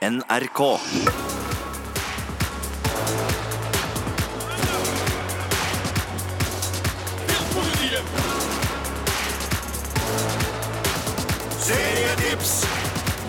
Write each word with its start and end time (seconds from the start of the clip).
NRK. 0.00 0.80
Serietips. 11.60 12.64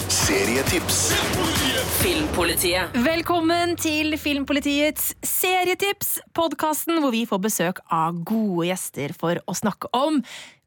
Serietips. 0.08 1.12
Filmpolitiet. 2.00 2.96
Velkommen 2.96 3.76
til 3.76 4.16
Filmpolitiets 4.16 5.12
serietips, 5.28 6.22
podkasten 6.32 7.04
hvor 7.04 7.12
vi 7.12 7.26
får 7.28 7.44
besøk 7.44 7.84
av 7.92 8.24
gode 8.24 8.70
gjester 8.70 9.12
for 9.12 9.44
å 9.44 9.58
snakke 9.60 9.92
om 9.92 10.24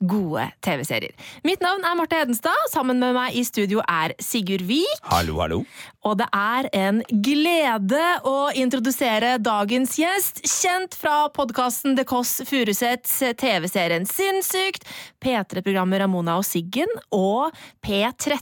gode 0.09 0.47
TV-serier. 0.65 1.15
Mitt 1.47 1.63
navn 1.65 1.85
er 1.87 1.97
Marte 1.99 2.19
Hedenstad, 2.19 2.69
sammen 2.73 3.01
med 3.03 3.15
meg 3.17 3.37
i 3.37 3.45
studio 3.47 3.83
er 3.89 4.15
Sigurd 4.23 4.65
Vik. 4.69 5.03
Hallo, 5.11 5.39
hallo. 5.43 5.61
Og 6.05 6.19
det 6.21 6.27
er 6.37 6.69
en 6.77 7.01
glede 7.25 8.03
å 8.29 8.51
introdusere 8.61 9.37
dagens 9.43 9.97
gjest, 9.99 10.43
kjent 10.45 10.97
fra 10.99 11.29
podkasten 11.35 11.97
The 11.99 12.05
Kåss 12.09 12.43
Furuseths, 12.49 13.17
TV-serien 13.41 14.05
Sinnssykt, 14.09 14.85
P3-programmet 15.25 16.05
Ramona 16.05 16.37
og 16.41 16.47
Siggen 16.47 16.91
og 17.15 17.55
P13. 17.85 18.41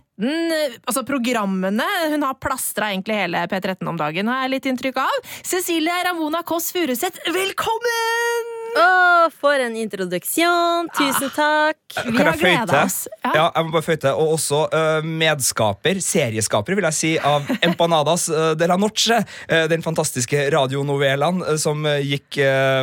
Altså 0.86 1.04
programmene 1.06 1.86
hun 2.12 2.26
har 2.26 2.40
plastra 2.42 2.90
egentlig 2.92 3.20
hele 3.22 3.46
P13 3.50 3.86
om 3.88 4.00
dagen, 4.00 4.30
har 4.30 4.44
jeg 4.46 4.56
litt 4.56 4.72
inntrykk 4.72 5.02
av. 5.04 5.30
Cecilie 5.42 6.02
Ramona 6.08 6.42
Kåss 6.46 6.72
Furuseth, 6.74 7.22
velkommen! 7.30 8.51
Å, 8.72 9.28
for 9.36 9.60
en 9.60 9.74
introduksjon! 9.76 10.88
Tusen 10.96 11.32
takk. 11.34 11.76
Vi 12.06 12.16
har 12.16 12.38
gleda 12.40 12.84
oss. 12.86 13.02
Ja. 13.20 13.32
Ja, 13.36 13.44
jeg 13.52 13.66
må 13.66 13.74
bare 13.74 13.84
føyte. 13.84 14.12
Og 14.16 14.32
også 14.38 14.62
uh, 14.72 15.04
medskaper, 15.04 16.00
serieskaper, 16.00 16.76
vil 16.78 16.86
jeg 16.88 16.96
si, 16.96 17.10
av 17.20 17.50
Empanadas 17.66 18.28
uh, 18.32 18.52
de 18.56 18.68
la 18.70 18.78
Noche. 18.80 19.18
Uh, 19.50 19.66
den 19.68 19.84
fantastiske 19.84 20.46
radionovelaen 20.54 21.44
som 21.60 21.84
gikk 22.00 22.38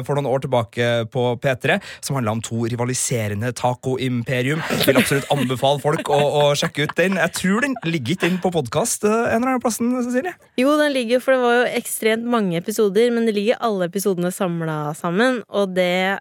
for 0.05 0.17
noen 0.17 0.27
år 0.29 0.43
tilbake 0.43 0.87
på 1.13 1.23
P3. 1.41 1.79
Som 2.05 2.19
handla 2.19 2.35
om 2.37 2.43
to 2.45 2.67
rivaliserende 2.69 3.51
taco-imperium. 3.57 4.61
Vil 4.85 5.01
absolutt 5.01 5.29
anbefale 5.33 5.81
folk 5.81 6.11
å, 6.13 6.19
å 6.19 6.45
sjekke 6.59 6.85
ut 6.85 6.95
den. 6.99 7.17
Jeg 7.17 7.35
tror 7.39 7.65
den 7.65 7.75
ligger 7.87 8.15
ikke 8.15 8.29
inn 8.29 8.39
på 8.43 8.53
podkast 8.53 9.07
en 9.07 9.39
eller 9.39 9.55
annen 9.55 9.63
plassen, 9.63 9.89
Cecilie. 10.05 10.35
Jo, 10.59 10.75
den 10.79 10.93
ligger 10.93 11.23
for 11.23 11.35
det 11.35 11.41
var 11.41 11.57
jo 11.57 11.67
ekstremt 11.79 12.29
mange 12.29 12.59
episoder, 12.59 13.09
men 13.15 13.25
det 13.27 13.35
ligger 13.37 13.59
alle 13.65 13.89
episodene 13.89 14.31
samla 14.33 14.79
sammen, 14.97 15.41
og 15.49 15.73
det 15.75 15.78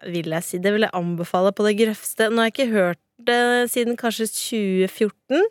vil 0.09 0.33
jeg 0.35 0.45
si. 0.47 0.59
Det 0.63 0.73
vil 0.75 0.85
jeg 0.87 0.95
anbefale 0.97 1.53
på 1.57 1.67
det 1.67 1.77
grøvste. 1.81 2.29
Nå 2.31 2.43
har 2.43 2.51
jeg 2.51 2.57
ikke 2.57 2.73
hørt 2.75 3.01
det 3.29 3.39
siden 3.73 3.97
kanskje 3.99 4.29
2014, 4.31 5.45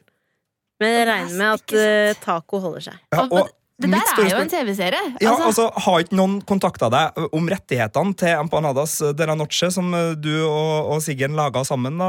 men 0.81 0.93
jeg 0.93 1.07
regner 1.09 1.37
med 1.37 1.47
at 1.57 1.73
eh, 1.77 2.17
taco 2.23 2.59
holder 2.63 2.85
seg. 2.91 2.99
Ja, 3.13 3.25
Og- 3.27 3.53
det 3.77 3.91
der 3.93 4.09
er 4.23 4.29
jo 4.31 4.37
en 4.41 4.49
TV-serie. 4.49 4.99
Ja, 5.21 5.29
Altså, 5.35 5.43
altså, 5.51 5.65
Har 5.85 5.99
ikke 6.01 6.15
noen 6.17 6.39
kontakta 6.49 6.87
deg 6.89 7.19
om 7.29 7.45
rettighetene 7.51 8.15
til 8.17 8.31
Empanadas 8.39 8.95
de 9.13 9.27
la 9.29 9.35
Noche, 9.37 9.69
som 9.69 9.91
øh, 9.93 10.15
du 10.17 10.31
og, 10.47 10.89
og 10.95 11.01
Siggen 11.05 11.35
laga 11.37 11.61
sammen? 11.63 11.99
da? 12.01 12.07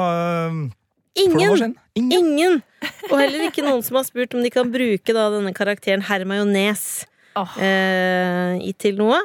Ingen! 1.18 1.74
Ingen? 1.98 2.12
Ingen! 2.14 2.62
Og 3.10 3.18
heller 3.20 3.48
ikke 3.50 3.64
noen 3.66 3.82
som 3.84 3.98
har 3.98 4.06
spurt 4.08 4.32
om 4.38 4.40
de 4.44 4.50
kan 4.54 4.70
bruke 4.72 5.12
da 5.12 5.26
denne 5.34 5.52
karakteren 5.56 6.04
herr 6.08 6.24
Majones 6.30 7.04
åh. 7.36 7.56
eh, 7.60 8.72
til 8.78 8.96
noe. 9.00 9.18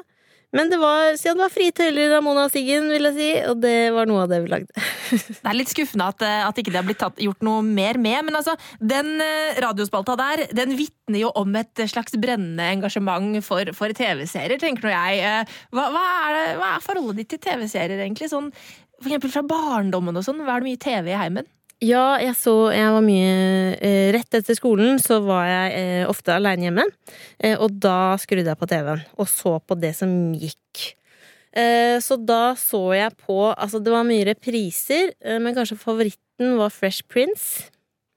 Men 0.53 0.69
det 0.69 0.77
var, 0.77 1.15
siden 1.17 1.39
det 1.39 1.47
var 1.47 1.53
frie 1.53 1.73
tøyler 1.73 2.11
Ramona 2.13 2.43
og 2.45 2.51
Siggen, 2.53 2.85
vil 2.93 3.07
jeg 3.09 3.15
si, 3.17 3.29
og 3.49 3.57
det 3.63 3.77
var 3.95 4.05
noe 4.09 4.25
av 4.25 4.29
det 4.29 4.37
vi 4.43 4.51
lagde. 4.51 4.83
Det 5.13 5.49
er 5.49 5.57
litt 5.57 5.69
skuffende 5.69 6.05
at, 6.09 6.21
eh, 6.25 6.43
at 6.45 6.57
ikke 6.57 6.71
det 6.73 6.79
har 6.79 6.85
blitt 6.87 6.99
tatt, 7.01 7.19
gjort 7.21 7.43
noe 7.45 7.61
mer 7.65 7.99
med. 8.01 8.23
Men 8.29 8.37
altså, 8.39 8.53
den 8.81 9.11
eh, 9.21 9.59
radiospalta 9.61 10.15
der 10.17 10.43
den 10.57 10.73
vitner 10.77 11.19
jo 11.19 11.31
om 11.37 11.53
et 11.59 11.83
slags 11.89 12.15
brennende 12.21 12.65
engasjement 12.77 13.37
for, 13.45 13.69
for 13.77 13.93
TV-serier, 13.93 14.61
tenker 14.61 14.87
nå 14.87 14.93
jeg. 14.93 15.19
Eh, 15.25 15.57
Hva, 15.73 15.89
hva, 15.93 16.05
er 16.29 16.37
det, 16.37 16.45
hva 16.61 16.71
er 16.77 16.85
forholdet 16.85 17.21
ditt 17.21 17.33
til 17.35 17.43
TV-serier, 17.49 17.99
egentlig? 18.05 18.29
Sånn, 18.31 18.49
for 19.01 19.09
eksempel 19.11 19.33
fra 19.33 19.45
barndommen 19.49 20.17
og 20.17 20.25
sånn. 20.25 20.41
hva 20.45 20.57
er 20.57 20.63
det 20.63 20.71
mye 20.71 20.83
TV 20.85 21.13
i 21.13 21.19
heimen? 21.19 21.49
Ja, 21.83 22.15
jeg 22.21 22.35
så 22.39 22.53
Jeg 22.71 22.91
var 22.95 23.03
mye 23.03 23.75
eh, 23.83 24.09
Rett 24.15 24.37
etter 24.39 24.55
skolen 24.55 25.01
så 25.03 25.19
var 25.25 25.47
jeg 25.49 25.73
eh, 25.79 26.03
ofte 26.07 26.35
aleine 26.35 26.69
hjemme. 26.69 26.85
Eh, 27.43 27.57
og 27.57 27.75
da 27.83 28.15
skrudde 28.21 28.47
jeg 28.47 28.59
på 28.59 28.69
TV-en 28.71 29.03
og 29.19 29.27
så 29.29 29.57
på 29.59 29.77
det 29.79 29.95
som 29.97 30.11
gikk. 30.33 30.93
Så 31.53 32.15
da 32.17 32.55
så 32.57 32.79
jeg 32.97 33.13
på 33.27 33.35
Altså, 33.51 33.77
det 33.77 33.91
var 33.93 34.07
mye 34.07 34.23
repriser, 34.25 35.11
men 35.37 35.53
kanskje 35.53 35.77
favoritten 35.77 36.55
var 36.57 36.73
Fresh 36.73 37.05
Prince. 37.05 37.67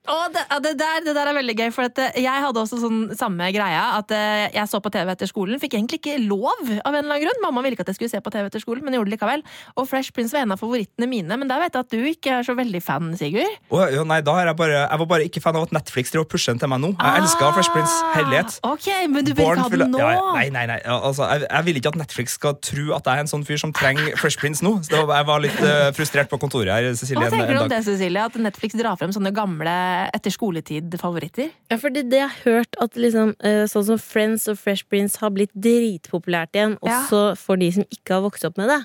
Å, 0.07 0.17
det, 0.31 0.43
det, 0.63 0.71
der, 0.79 1.01
det 1.03 1.13
der 1.17 1.29
er 1.31 1.35
veldig 1.35 1.55
gøy, 1.59 1.69
for 1.75 1.87
eh, 1.87 2.17
jeg 2.23 2.43
hadde 2.45 2.61
også 2.61 2.77
sånn 2.79 2.99
samme 3.19 3.49
greia. 3.55 3.81
At 3.99 4.11
eh, 4.15 4.45
jeg 4.55 4.69
så 4.71 4.79
på 4.83 4.91
TV 4.93 5.11
etter 5.11 5.27
skolen. 5.29 5.59
Fikk 5.59 5.75
egentlig 5.75 5.99
ikke 6.01 6.15
lov, 6.23 6.55
av 6.63 6.93
en 6.95 7.01
eller 7.01 7.17
annen 7.17 7.23
grunn. 7.25 7.41
Mamma 7.43 7.63
ville 7.65 7.75
ikke 7.75 7.83
at 7.83 7.91
jeg 7.91 7.99
skulle 7.99 8.13
se 8.13 8.21
på 8.23 8.31
TV 8.33 8.47
etter 8.47 8.63
skolen, 8.63 8.85
men 8.85 8.95
jeg 8.95 9.01
gjorde 9.01 9.11
det 9.11 9.17
likevel. 9.17 9.43
Og 9.75 9.89
Fresh 9.89 10.13
Prince 10.15 10.31
var 10.35 10.45
en 10.47 10.55
av 10.55 10.61
favorittene 10.61 11.09
mine, 11.11 11.37
men 11.41 11.49
der 11.51 11.59
vet 11.65 11.75
jeg 11.75 11.85
at 11.87 11.91
du 11.95 12.07
ikke 12.13 12.37
er 12.39 12.47
så 12.47 12.55
veldig 12.57 12.81
fan, 12.85 13.11
Sigurd. 13.19 13.57
Oh, 13.73 13.83
ja, 13.91 14.05
nei, 14.07 14.21
da 14.23 14.37
er 14.39 14.51
jeg, 14.53 14.57
bare, 14.63 14.77
jeg 14.85 15.01
var 15.03 15.09
bare 15.11 15.27
ikke 15.27 15.43
fan 15.43 15.59
av 15.59 15.67
at 15.67 15.75
Netflix 15.75 16.13
drev 16.15 16.23
og 16.25 16.31
pusher 16.31 16.55
den 16.55 16.61
til 16.63 16.71
meg 16.71 16.81
nå. 16.85 16.93
Jeg 16.95 17.23
elska 17.25 17.51
Fresh 17.57 17.73
Prince. 17.75 17.97
Herlighet. 18.15 18.57
Ah, 18.63 18.75
Ok, 18.77 18.87
men 19.09 19.25
du 19.25 19.31
vil 19.33 19.43
ikke 19.47 19.63
ha 19.65 19.69
den 19.73 19.91
nå? 19.91 19.99
Ja, 20.01 20.23
nei, 20.37 20.47
nei, 20.53 20.65
nei. 20.69 20.77
Altså, 20.93 21.25
jeg, 21.33 21.47
jeg 21.49 21.65
vil 21.67 21.79
ikke 21.81 21.91
at 21.95 21.99
Netflix 22.03 22.35
skal 22.37 22.55
tro 22.63 22.91
at 22.95 23.07
jeg 23.09 23.17
er 23.19 23.23
en 23.25 23.31
sånn 23.31 23.45
fyr 23.47 23.59
som 23.61 23.71
trenger 23.75 24.13
Fresh 24.19 24.37
Prince 24.39 24.63
nå. 24.63 24.75
Så 24.85 25.01
var, 25.07 25.17
jeg 25.21 25.27
var 25.31 25.41
litt 25.43 25.59
uh, 25.63 25.87
frustrert 25.97 26.29
på 26.31 26.39
kontoret 26.41 26.69
her, 26.75 26.89
Cecilie. 26.99 27.23
Hva 27.25 27.31
en- 27.31 27.39
tenker 27.41 27.57
du 27.57 27.63
om 27.65 27.71
det, 27.71 27.79
Cecilie? 27.87 28.25
At 28.29 28.37
Netflix 28.37 28.77
drar 28.77 28.99
frem 28.99 29.11
sånne 29.15 29.31
gamle 29.35 29.73
etter 30.13 30.33
skoletid-favoritter? 30.33 31.49
Ja, 31.71 31.77
fordi 31.81 32.03
det 32.09 32.19
jeg 32.21 32.29
har 32.29 32.43
hørt 32.45 32.77
at 32.83 32.95
liksom, 32.99 33.33
eh, 33.43 33.65
sånn 33.71 33.85
som 33.85 33.97
Friends 34.01 34.47
og 34.51 34.57
Fresh 34.61 34.85
Prince 34.89 35.17
har 35.21 35.31
blitt 35.35 35.53
dritpopulært 35.57 36.53
igjen, 36.57 36.77
Ja. 36.83 37.01
også 37.03 37.37
for 37.37 37.55
de 37.57 37.71
som 37.71 37.83
ikke 37.89 38.13
har 38.17 38.21
vokst 38.25 38.45
opp 38.45 38.57
med 38.57 38.69
det. 38.69 38.81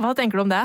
Hva 0.00 0.14
tenker 0.16 0.38
du 0.38 0.42
om 0.42 0.48
det? 0.48 0.64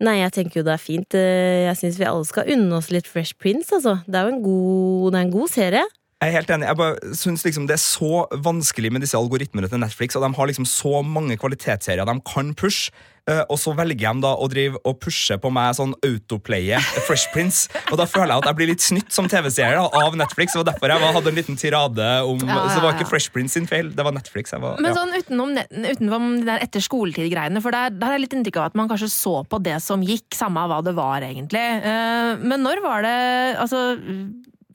Nei, 0.00 0.18
jeg 0.20 0.32
tenker 0.32 0.56
jo 0.60 0.62
det 0.64 0.74
er 0.74 0.82
fint. 0.82 1.14
Eh, 1.14 1.66
Jeg 1.66 1.76
syns 1.76 1.98
vi 1.98 2.04
alle 2.04 2.24
skal 2.24 2.44
unne 2.52 2.72
oss 2.76 2.90
litt 2.90 3.06
Fresh 3.06 3.34
Prince, 3.38 3.70
altså. 3.72 4.02
Det 4.06 4.14
er 4.14 4.28
jo 4.28 4.36
en 4.36 4.42
god, 4.42 5.12
det 5.12 5.18
er 5.18 5.24
en 5.24 5.30
god 5.32 5.48
serie. 5.48 5.84
Jeg 6.22 6.28
er 6.32 6.36
helt 6.40 6.48
enig. 6.48 6.66
Jeg 6.66 6.76
bare 6.76 6.96
synes 7.14 7.42
liksom 7.44 7.66
Det 7.66 7.74
er 7.74 7.84
så 7.84 8.26
vanskelig 8.40 8.90
med 8.92 9.00
disse 9.02 9.16
algoritmene 9.16 9.68
til 9.68 9.78
Netflix, 9.78 10.16
og 10.16 10.22
de 10.22 10.34
har 10.36 10.46
liksom 10.46 10.64
så 10.66 11.02
mange 11.04 11.36
kvalitetsserier 11.36 12.06
de 12.06 12.20
kan 12.20 12.54
pushe. 12.54 12.90
Eh, 13.30 13.42
og 13.50 13.58
så 13.60 13.74
velger 13.76 14.14
de 14.14 14.22
da 14.24 14.32
å 14.38 14.46
drive 14.50 14.80
og 14.86 14.98
pushe 15.02 15.36
på 15.42 15.50
meg 15.52 15.74
sånn 15.78 15.94
autoplaye 16.06 16.78
Fresh 17.06 17.30
Prince. 17.34 17.66
Og 17.90 17.98
da 18.00 18.06
føler 18.08 18.34
jeg 18.34 18.44
at 18.44 18.48
jeg 18.50 18.58
blir 18.60 18.70
litt 18.72 18.84
snytt 18.84 19.12
som 19.14 19.28
TV-seer 19.30 19.78
av 19.82 20.16
Netflix. 20.18 20.56
Og 20.58 20.66
derfor 20.68 20.92
jeg 20.92 21.02
var, 21.02 21.14
hadde 21.16 21.32
en 21.32 21.38
liten 21.38 21.58
tirade 21.60 22.08
om 22.26 22.40
Ja, 22.42 22.58
ja, 22.58 22.66
Så 22.70 22.80
det 22.80 22.86
var 22.86 22.98
ikke 22.98 23.10
Fresh 23.10 23.32
Prince 23.34 23.58
sin 23.58 23.68
feil, 23.70 23.90
det 23.96 24.06
var 24.06 24.14
Netflix. 24.16 24.54
Jeg 24.54 24.62
var, 24.62 24.80
Men 24.82 24.96
sånn 24.96 25.14
utenom, 25.16 25.54
utenom 25.92 26.28
de 26.40 26.48
der 26.48 26.66
etter 26.66 26.84
skoletid-greiene, 26.84 27.62
for 27.64 27.74
der, 27.74 27.94
der 27.94 28.16
jeg 28.16 28.26
litt 28.26 28.36
inntrykk 28.38 28.60
av 28.62 28.70
at 28.70 28.78
man 28.78 28.90
kanskje 28.90 29.10
så 29.12 29.36
på 29.48 29.60
det 29.64 29.78
som 29.84 30.04
gikk, 30.06 30.28
samme 30.36 30.66
hva 30.70 30.82
det 30.86 30.94
var, 30.96 31.24
egentlig. 31.26 31.64
Eh, 31.82 32.36
Men 32.46 32.62
når 32.66 32.82
var 32.84 33.02
det 33.06 33.16
altså, 33.62 33.82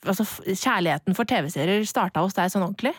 altså 0.05 0.25
kjærligheten 0.47 1.15
for 1.17 1.29
TV-serier 1.29 1.85
starta 1.87 2.23
hos 2.25 2.35
deg 2.37 2.51
sånn 2.53 2.65
ordentlig? 2.67 2.93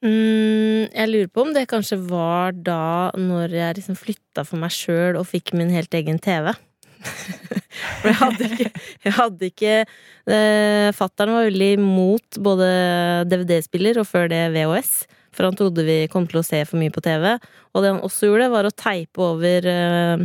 Mm, 0.00 0.88
jeg 0.88 1.10
lurer 1.10 1.28
på 1.28 1.42
om 1.44 1.52
det 1.52 1.66
kanskje 1.68 1.98
var 2.08 2.54
da 2.56 3.10
når 3.20 3.52
jeg 3.52 3.76
liksom 3.80 3.98
flytta 4.00 4.46
for 4.48 4.60
meg 4.62 4.72
sjøl 4.72 5.18
og 5.20 5.28
fikk 5.28 5.52
min 5.58 5.72
helt 5.74 5.92
egen 5.96 6.20
TV. 6.22 6.52
For 8.00 8.10
jeg 8.10 8.16
hadde 8.18 8.46
ikke, 8.46 8.70
jeg 9.06 9.12
hadde 9.16 9.48
ikke 9.48 9.74
eh, 9.80 10.88
Fattern 10.96 11.32
var 11.32 11.46
veldig 11.46 11.68
imot 11.78 12.38
både 12.44 12.66
DVD-spiller 13.30 14.00
og 14.02 14.08
før 14.08 14.28
det 14.32 14.40
VHS. 14.52 14.90
For 15.32 15.46
han 15.46 15.56
trodde 15.56 15.84
vi 15.86 16.02
kom 16.12 16.26
til 16.28 16.40
å 16.40 16.44
se 16.44 16.60
for 16.68 16.80
mye 16.80 16.92
på 16.92 17.02
TV. 17.04 17.26
Og 17.72 17.84
det 17.84 17.92
han 17.94 18.02
også 18.04 18.28
gjorde, 18.28 18.50
var 18.52 18.68
å 18.68 18.74
teipe 18.74 19.22
over 19.24 19.68
eh, 19.70 20.24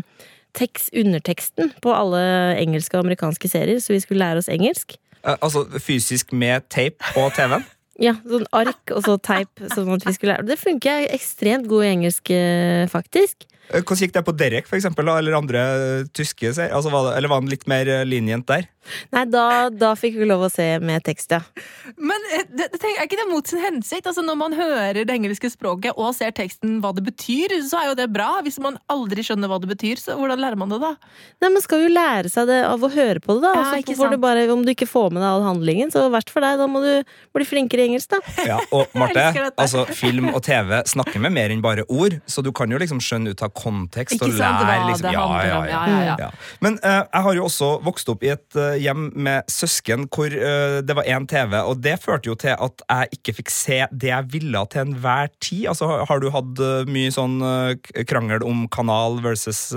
tekst, 0.57 0.91
underteksten 0.97 1.71
på 1.83 1.93
alle 1.95 2.23
engelske 2.59 2.97
og 2.97 3.05
amerikanske 3.05 3.51
serier, 3.51 3.79
så 3.83 3.93
vi 3.93 4.01
skulle 4.03 4.23
lære 4.25 4.43
oss 4.43 4.51
engelsk. 4.51 4.97
Eh, 5.21 5.35
Altså 5.37 5.63
fysisk 5.79 6.33
med 6.35 6.67
tape 6.73 7.13
på 7.13 7.27
TV-en. 7.37 7.63
Ja, 8.01 8.17
sånn 8.27 8.47
ark 8.51 8.91
og 8.91 9.05
så 9.05 9.15
teip. 9.23 9.61
Sånn 9.71 9.87
at. 9.95 10.47
Det 10.47 10.57
funker 10.59 11.07
ekstremt 11.15 11.69
god 11.71 11.85
i 11.85 11.91
engelsk, 11.93 12.31
eh, 12.35 12.87
faktisk. 12.91 13.47
Eh, 13.69 13.81
Hvordan 13.81 14.03
gikk 14.05 14.13
det 14.15 14.25
på 14.27 14.35
Derek, 14.37 14.69
for 14.69 14.77
eksempel, 14.77 15.09
eller 15.09 15.37
andre 15.37 15.65
tyske 16.13 16.53
serier? 16.53 16.73
Altså, 16.75 16.93
var 16.93 17.09
det, 17.09 17.17
eller 17.17 17.31
var 17.31 17.41
han 17.41 17.51
litt 17.51 17.65
mer 17.69 17.89
eh, 17.89 18.05
linjent 18.07 18.47
der? 18.49 18.67
Nei, 19.15 19.23
da, 19.33 19.71
da 19.73 19.93
fikk 19.97 20.17
vi 20.19 20.27
lov 20.29 20.43
å 20.45 20.49
se 20.51 20.65
med 20.83 21.01
tekst, 21.05 21.33
ja. 21.33 21.41
Men 21.97 22.21
eh, 22.35 22.45
det, 22.51 22.67
det, 22.75 22.81
er 22.91 23.07
ikke 23.07 23.17
det 23.17 23.27
mot 23.31 23.47
sin 23.49 23.63
hensikt? 23.63 24.05
Altså 24.11 24.21
Når 24.25 24.37
man 24.37 24.55
hører 24.57 25.01
det 25.01 25.15
engelske 25.15 25.49
språket 25.49 25.97
og 25.97 26.13
ser 26.17 26.35
teksten 26.37 26.77
hva 26.83 26.93
det 26.95 27.05
betyr, 27.07 27.55
så 27.65 27.81
er 27.81 27.89
jo 27.91 27.97
det 27.97 28.07
bra. 28.13 28.29
Hvis 28.45 28.59
man 28.61 28.77
aldri 28.91 29.25
skjønner 29.25 29.49
hva 29.49 29.59
det 29.63 29.71
betyr, 29.71 30.01
så 30.01 30.17
hvordan 30.19 30.41
lærer 30.41 30.59
man 30.59 30.73
det 30.73 30.81
da? 30.83 30.93
Nei, 31.41 31.51
Man 31.55 31.65
skal 31.65 31.85
jo 31.85 31.93
lære 31.93 32.31
seg 32.31 32.49
det 32.51 32.61
av 32.67 32.85
å 32.85 32.91
høre 32.93 33.23
på 33.23 33.39
det, 33.39 33.47
da. 33.47 33.65
Ja, 33.73 33.95
får 33.97 34.13
du 34.13 34.19
bare, 34.21 34.45
om 34.53 34.65
du 34.65 34.73
ikke 34.75 34.89
får 34.89 35.09
med 35.15 35.23
deg 35.23 35.29
all 35.31 35.45
handlingen, 35.47 35.93
så 35.93 36.05
verst 36.13 36.29
for 36.33 36.45
deg. 36.45 36.61
Da 36.61 36.69
må 36.69 36.83
du 36.85 37.17
bli 37.35 37.47
flinkere 37.47 37.85
i 37.85 37.89
engelsk, 37.89 38.13
da. 38.13 38.21
Ja, 38.45 38.61
og 38.69 38.93
Marte, 38.99 39.27
altså 39.55 39.87
film 39.89 40.29
og 40.33 40.43
TV 40.45 40.77
snakker 40.85 41.23
med 41.23 41.33
mer 41.35 41.53
enn 41.53 41.65
bare 41.65 41.87
ord, 41.89 42.19
så 42.29 42.45
du 42.45 42.51
kan 42.55 42.69
jo 42.69 42.81
liksom 42.81 43.01
skjønne 43.03 43.33
ut 43.33 43.45
av 43.45 43.54
kontekst 43.55 44.17
Ikke 44.17 44.27
og 44.29 44.35
lære 44.37 44.89
liksom. 44.89 45.13
Ja, 45.15 45.25
ja, 45.47 45.59
ja. 45.69 46.15
Ja. 46.19 46.29
Men 46.63 46.77
uh, 46.83 47.03
jeg 47.03 47.23
har 47.27 47.37
jo 47.37 47.45
også 47.47 47.69
vokst 47.85 48.09
opp 48.11 48.23
i 48.25 48.31
et 48.33 48.57
eh, 48.59 48.75
hjem 48.83 49.07
med 49.15 49.47
søsken 49.51 50.05
hvor 50.13 50.31
uh, 50.33 50.81
det 50.85 50.95
var 50.97 51.07
én 51.09 51.27
TV, 51.29 51.55
og 51.61 51.79
det 51.83 51.97
førte 52.03 52.29
jo 52.31 52.35
til 52.39 52.55
at 52.55 52.83
jeg 52.89 53.19
ikke 53.19 53.35
fikk 53.39 53.53
se 53.53 53.79
det 53.91 54.11
jeg 54.11 54.29
ville 54.33 54.65
til 54.71 54.85
enhver 54.85 55.31
tid. 55.39 55.65
Altså, 55.71 55.89
har- 56.07 56.21
du 56.23 56.29
hatt 56.31 56.61
mye 56.87 57.11
sånn 57.11 57.41
krangel 58.07 58.43
om 58.47 58.63
kanal 58.71 59.19
versus 59.23 59.67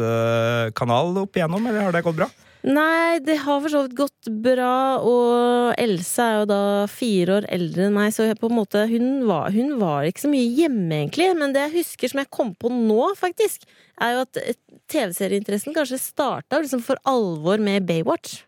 kanal 0.79 1.17
opp 1.25 1.35
igjennom, 1.37 1.67
eller 1.67 1.89
har 1.89 1.97
det 1.97 2.05
gått 2.07 2.21
bra? 2.21 2.29
Nei, 2.67 3.21
det 3.23 3.37
har 3.45 3.61
for 3.63 3.71
så 3.71 3.85
vidt 3.85 3.95
gått 3.97 4.29
bra, 4.43 4.99
og 4.99 5.75
Else 5.79 6.25
er 6.25 6.41
jo 6.41 6.47
da 6.51 6.61
fire 6.91 7.37
år 7.39 7.47
eldre 7.55 7.87
enn 7.87 7.95
meg, 7.95 8.11
så 8.17 8.27
på 8.35 8.51
en 8.51 8.57
måte, 8.59 8.83
hun 8.91 9.23
var, 9.29 9.53
hun 9.55 9.77
var 9.79 10.09
ikke 10.09 10.25
så 10.25 10.31
mye 10.33 10.49
hjemme, 10.59 10.89
egentlig. 11.05 11.29
Men 11.39 11.55
det 11.55 11.63
jeg 11.69 11.77
husker 11.79 12.11
som 12.11 12.23
jeg 12.25 12.31
kom 12.35 12.51
på 12.59 12.73
nå, 12.75 13.13
faktisk, 13.19 13.63
er 14.03 14.17
jo 14.17 14.25
at 14.27 14.41
eh, 14.43 14.59
TV-serieinteressen 14.91 15.77
kanskje 15.77 16.01
starta 16.03 16.59
liksom 16.59 16.83
for 16.83 16.99
alvor 17.09 17.63
med 17.63 17.87
Baywatch. 17.89 18.41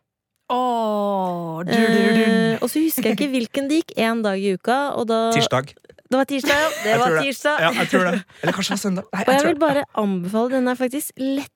Åh, 0.50 1.62
du, 1.68 1.70
du, 1.70 2.02
du. 2.18 2.24
Eh, 2.26 2.58
og 2.58 2.66
så 2.66 2.82
husker 2.82 3.12
jeg 3.12 3.18
ikke 3.20 3.30
hvilken 3.36 3.70
det 3.70 3.84
gikk, 3.84 3.94
én 4.02 4.24
dag 4.26 4.42
i 4.42 4.56
uka, 4.58 4.80
og 4.98 5.06
da 5.12 5.28
Tirsdag. 5.36 5.70
Det 6.10 6.18
var 6.18 6.26
tirsdag, 6.26 6.58
ja. 6.58 6.70
Det 6.82 6.90
Jeg 6.90 6.98
var 6.98 7.12
tirsdag. 7.22 7.58
det. 7.60 7.62
Ja, 7.62 7.70
jeg 7.78 7.88
tror 7.92 8.04
det. 8.08 8.12
Eller 8.42 8.54
kanskje 8.56 8.72
det 8.72 8.74
var 8.74 8.82
søndag. 8.82 9.04
Nei, 9.14 9.20
Og 9.22 9.28
jeg 9.30 9.38
jeg 9.38 9.46
vil 9.52 9.60
bare 9.62 9.84
anbefale 10.02 10.50
den 10.56 10.66
er 10.72 10.78
faktisk 10.80 11.12
lett 11.22 11.52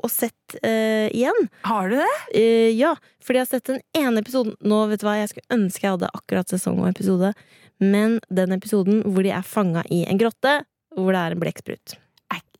og 0.00 0.12
sett 0.12 0.56
uh, 0.64 1.06
igjen. 1.08 1.48
Har 1.66 1.90
du 1.90 1.96
det? 2.00 2.10
Uh, 2.34 2.70
ja, 2.74 2.94
fordi 3.24 3.40
jeg 3.40 3.46
har 3.46 3.52
sett 3.54 3.70
den 3.70 3.80
ene 3.96 4.24
episoden 4.24 4.56
Nå 4.60 4.82
vet 4.90 5.02
du 5.02 5.06
hva, 5.08 5.16
Jeg 5.20 5.32
skulle 5.32 5.56
ønske 5.56 5.86
jeg 5.86 5.96
hadde 5.96 6.12
akkurat 6.16 6.52
sesong 6.52 6.82
og 6.82 6.90
episode, 6.90 7.32
men 7.80 8.18
den 8.28 8.56
episoden 8.56 9.02
hvor 9.06 9.24
de 9.24 9.32
er 9.34 9.46
fanga 9.46 9.84
i 9.92 10.02
en 10.08 10.20
grotte, 10.20 10.60
hvor 10.96 11.14
det 11.14 11.22
er 11.22 11.36
en 11.36 11.42
blekksprut. 11.42 11.96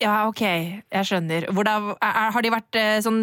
Ja, 0.00 0.14
ok, 0.30 0.40
jeg 0.40 1.04
skjønner. 1.04 1.44
Det 1.52 1.72
er, 1.72 2.30
har 2.32 2.44
de 2.46 2.50
vært 2.54 2.76
eh, 2.80 3.00
sånn 3.04 3.18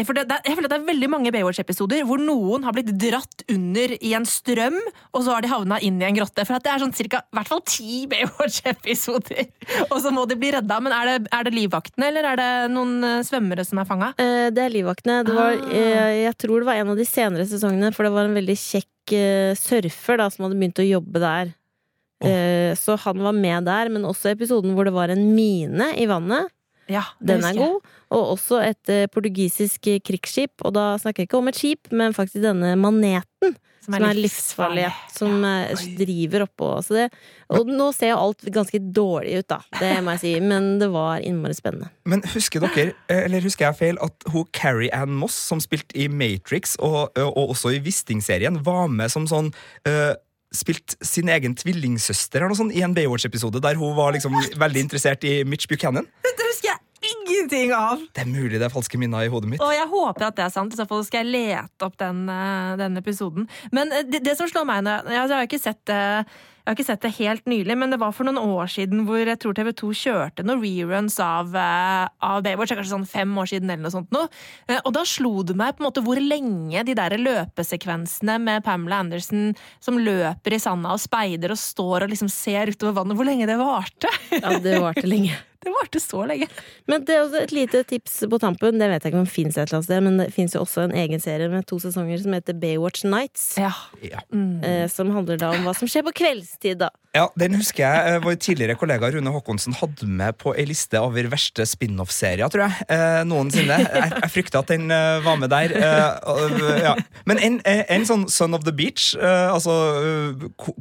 For 0.00 0.16
det, 0.16 0.22
det, 0.30 0.38
jeg 0.48 0.56
føler 0.56 0.68
at 0.70 0.72
det 0.72 0.78
er 0.78 0.86
veldig 0.88 1.08
mange 1.12 1.32
Baywatch-episoder 1.34 2.06
hvor 2.08 2.22
noen 2.24 2.64
har 2.64 2.72
blitt 2.72 2.88
dratt 3.02 3.44
under 3.52 3.92
i 3.98 4.14
en 4.16 4.24
strøm, 4.24 4.78
og 5.12 5.26
så 5.26 5.34
har 5.34 5.44
de 5.44 5.50
havna 5.52 5.76
inn 5.84 6.00
i 6.00 6.06
en 6.08 6.16
grotte. 6.16 6.46
For 6.48 6.56
det 6.64 6.72
er 6.72 6.80
sånn 6.80 6.94
cirka, 6.96 7.20
i 7.28 7.36
hvert 7.36 7.52
fall 7.52 7.60
ti 7.68 8.06
Baywatch-episoder! 8.14 9.44
Og 9.90 9.98
så 10.00 10.12
må 10.14 10.24
de 10.30 10.38
bli 10.40 10.54
redda. 10.56 10.80
Men 10.80 10.96
er 10.96 11.10
det, 11.12 11.16
er 11.36 11.48
det 11.50 11.54
livvaktene, 11.58 12.08
eller 12.08 12.30
er 12.32 12.40
det 12.40 12.50
noen 12.72 12.96
eh, 13.10 13.20
svømmere 13.28 13.66
som 13.68 13.82
er 13.84 13.88
fanga? 13.92 14.12
Eh, 14.22 14.48
det 14.56 14.64
er 14.66 14.76
livvaktene. 14.80 15.20
Det 15.28 15.36
var, 15.36 15.52
Ah. 15.52 15.68
eh, 15.76 16.22
jeg 16.24 16.36
tror 16.40 16.62
det 16.62 16.70
var 16.72 16.80
en 16.80 16.94
av 16.94 16.96
de 16.96 17.04
senere 17.08 17.44
sesongene, 17.48 17.92
for 17.92 18.08
det 18.08 18.14
var 18.14 18.24
en 18.30 18.38
veldig 18.40 18.56
kjekk 18.56 19.12
eh, 19.18 19.52
surfer 19.58 20.16
da, 20.22 20.30
som 20.32 20.46
hadde 20.46 20.56
begynt 20.56 20.80
å 20.80 20.86
jobbe 20.88 21.20
der. 21.22 21.52
Eh, 22.22 22.72
så 22.78 22.96
han 23.04 23.22
var 23.22 23.36
med 23.36 23.66
der, 23.68 23.90
men 23.92 24.06
også 24.08 24.32
episoden 24.32 24.76
hvor 24.76 24.88
det 24.88 24.94
var 24.94 25.12
en 25.12 25.32
mine 25.36 25.92
i 25.98 26.08
vannet. 26.10 26.52
Ja, 26.90 27.04
Den 27.22 27.44
er 27.46 27.56
god. 27.56 27.82
Og 28.12 28.32
også 28.34 28.58
et 28.66 28.90
eh, 28.92 29.08
portugisisk 29.10 29.86
eh, 29.88 30.00
krigsskip. 30.04 30.54
Og 30.66 30.74
da 30.76 30.92
snakker 31.00 31.22
jeg 31.22 31.30
ikke 31.30 31.40
om 31.40 31.50
et 31.50 31.58
skip, 31.58 31.92
men 31.94 32.16
faktisk 32.16 32.42
denne 32.44 32.74
maneten. 32.76 33.54
Som 33.82 33.96
er 33.98 34.14
livsfarlig. 34.14 34.84
Som 35.10 35.42
ja. 35.42 35.74
driver 35.98 36.44
oppå. 36.44 36.68
Så 36.86 36.94
det, 36.94 37.06
og 37.50 37.70
nå 37.70 37.88
ser 37.96 38.12
jo 38.12 38.20
alt 38.28 38.44
ganske 38.54 38.78
dårlig 38.94 39.40
ut, 39.40 39.48
da. 39.50 39.58
Det 39.80 39.90
må 40.04 40.14
jeg 40.14 40.22
si. 40.22 40.34
Men 40.44 40.68
det 40.78 40.90
var 40.92 41.22
innmari 41.24 41.56
spennende. 41.58 41.90
Men 42.06 42.22
husker 42.34 42.62
dere, 42.62 42.92
eller 43.10 43.42
husker 43.42 43.66
jeg 43.66 43.80
feil, 43.80 43.98
at 44.04 44.28
hun 44.30 44.46
Carrie 44.54 44.92
Ann 44.94 45.16
Moss, 45.18 45.38
som 45.50 45.62
spilte 45.62 45.98
i 45.98 46.06
Matrix 46.06 46.76
og, 46.78 47.10
og 47.18 47.56
også 47.56 47.74
i 47.74 47.82
Wisting-serien, 47.82 48.60
var 48.62 48.86
med 48.92 49.10
som 49.10 49.26
sånn 49.30 49.50
uh, 49.88 50.14
Spilt 50.52 50.96
sin 51.00 51.30
egen 51.32 51.56
tvillingsøster 51.56 52.42
eller 52.42 52.52
noe 52.52 52.60
sånt, 52.60 52.74
i 52.76 52.84
en 52.84 52.94
Baywatch-episode 52.96 53.62
der 53.64 53.78
hun 53.80 53.94
var 53.96 54.12
liksom 54.16 54.36
veldig 54.60 54.86
interessert 54.86 55.24
i 55.24 55.40
Mitch 55.48 55.68
Buchanan. 55.70 56.08
Dette 56.26 56.48
husker 56.50 56.74
jeg 56.74 56.80
ingenting 57.12 57.72
av! 57.74 58.02
Det 58.14 58.24
er 58.24 58.30
mulig 58.30 58.60
det 58.60 58.66
er 58.68 58.72
falske 58.74 59.00
minner 59.00 59.26
i 59.26 59.32
hodet 59.32 59.50
mitt. 59.50 59.64
Og 59.64 59.72
jeg 59.74 59.88
håper 59.90 60.28
at 60.28 60.38
det 60.38 60.46
er 60.46 60.54
sant. 60.54 60.74
I 60.74 60.80
så 60.80 60.86
fall 60.90 61.04
skal 61.06 61.24
jeg 61.24 61.32
lete 61.34 61.88
opp 61.88 61.96
den, 62.00 62.24
eh, 62.30 62.72
den 62.80 63.00
episoden. 63.00 63.48
Men 63.74 63.92
eh, 63.92 64.06
det, 64.08 64.22
det 64.26 64.36
som 64.38 64.50
slår 64.50 64.68
meg 64.68 64.84
når 64.86 65.10
jeg, 65.10 65.18
jeg 65.22 65.36
har 65.36 65.48
ikke 65.48 65.62
sett 65.62 65.82
det 65.90 66.02
jeg 66.62 66.70
har 66.70 66.76
ikke 66.76 66.86
sett 66.86 67.02
det 67.02 67.10
helt 67.16 67.48
nylig, 67.50 67.74
men 67.76 67.90
det 67.90 67.98
var 67.98 68.12
for 68.14 68.22
noen 68.28 68.38
år 68.38 68.68
siden 68.70 69.00
hvor 69.08 69.18
jeg 69.18 69.38
tror 69.42 69.56
TV2 69.58 69.88
kjørte 69.98 70.44
noen 70.46 70.60
reruns 70.62 71.16
av, 71.18 71.50
eh, 71.58 72.06
av 72.22 72.42
Baywatch. 72.46 72.70
Kanskje 72.78 72.92
sånn 72.94 73.06
fem 73.10 73.34
år 73.42 73.50
siden 73.50 73.66
eller 73.68 73.82
noe 73.82 73.90
sånt 73.96 74.14
noe. 74.14 74.28
Eh, 74.68 74.78
Og 74.84 74.92
da 74.94 75.02
slo 75.02 75.42
det 75.42 75.56
meg 75.58 75.74
på 75.74 75.82
en 75.82 75.88
måte 75.90 76.04
hvor 76.06 76.20
lenge 76.22 76.84
de 76.86 76.94
der 76.94 77.18
løpesekvensene 77.18 78.38
med 78.40 78.62
Pamela 78.62 79.00
Anderson 79.02 79.56
som 79.82 79.98
løper 79.98 80.54
i 80.54 80.60
sanda 80.62 80.94
og 80.94 81.02
speider 81.02 81.50
og 81.50 81.58
står 81.58 82.06
og 82.06 82.10
liksom 82.14 82.30
ser 82.30 82.70
utover 82.70 83.00
vannet, 83.02 83.18
hvor 83.18 83.26
lenge 83.26 83.46
det 83.50 83.58
varte. 83.58 84.10
Ja, 84.30 84.54
det 84.62 84.78
varte 84.80 85.02
lenge. 85.06 85.34
Det 85.62 85.72
varte 85.74 86.00
så 86.02 86.24
lenge. 86.26 86.48
Men 86.90 87.04
det 87.06 87.14
er 87.14 87.22
også 87.22 87.42
et 87.44 87.54
lite 87.54 87.82
tips 87.86 88.16
på 88.30 88.40
tampen. 88.42 88.80
Det 88.80 88.88
vet 88.90 89.04
jeg 89.04 89.12
ikke 89.12 89.20
om 89.20 89.28
det 89.28 89.34
fins 89.34 89.56
et 89.56 89.62
eller 89.62 89.78
annet 89.78 89.88
sted, 89.88 90.02
men 90.06 90.18
det 90.18 90.28
fins 90.34 90.56
jo 90.56 90.64
også 90.64 90.86
en 90.88 90.96
egen 91.04 91.22
serie 91.22 91.50
med 91.52 91.68
to 91.70 91.78
sesonger 91.82 92.18
som 92.22 92.34
heter 92.34 92.58
Baywatch 92.58 93.06
Nights. 93.06 93.46
Ja. 93.60 93.72
Ja. 94.02 94.24
Mm. 94.34 94.88
som 94.90 95.12
handler 95.14 95.38
da 95.38 95.52
om 95.54 95.66
hva 95.66 95.74
som 95.76 95.90
skjer 95.90 96.04
på 96.08 96.14
kveldstid, 96.22 96.82
da. 96.82 96.90
Ja, 97.12 97.26
Den 97.36 97.58
husker 97.60 97.84
jeg 97.84 98.08
eh, 98.08 98.22
vår 98.24 98.38
tidligere 98.40 98.74
kollega 98.80 99.10
Rune 99.12 99.32
Håkonsen 99.34 99.74
hadde 99.76 100.06
med 100.08 100.38
på 100.40 100.54
ei 100.56 100.64
liste 100.70 100.96
over 100.96 101.26
verste 101.28 101.66
spin-off-serier, 101.68 102.48
tror 102.48 102.64
jeg. 102.64 102.86
Eh, 102.88 103.20
noensinne. 103.28 103.76
Jeg, 103.84 104.12
jeg 104.16 104.30
frykter 104.32 104.62
at 104.62 104.70
den 104.72 104.88
uh, 104.88 105.20
var 105.24 105.36
med 105.36 105.52
der. 105.52 105.74
Uh, 105.76 106.78
ja. 106.80 106.94
Men 107.28 107.40
en, 107.44 107.58
en, 107.68 108.06
sånn 108.08 108.24
Son 108.32 108.56
of 108.56 108.64
the 108.64 108.72
Beach, 108.72 109.10
uh, 109.20 109.52
altså 109.52 109.74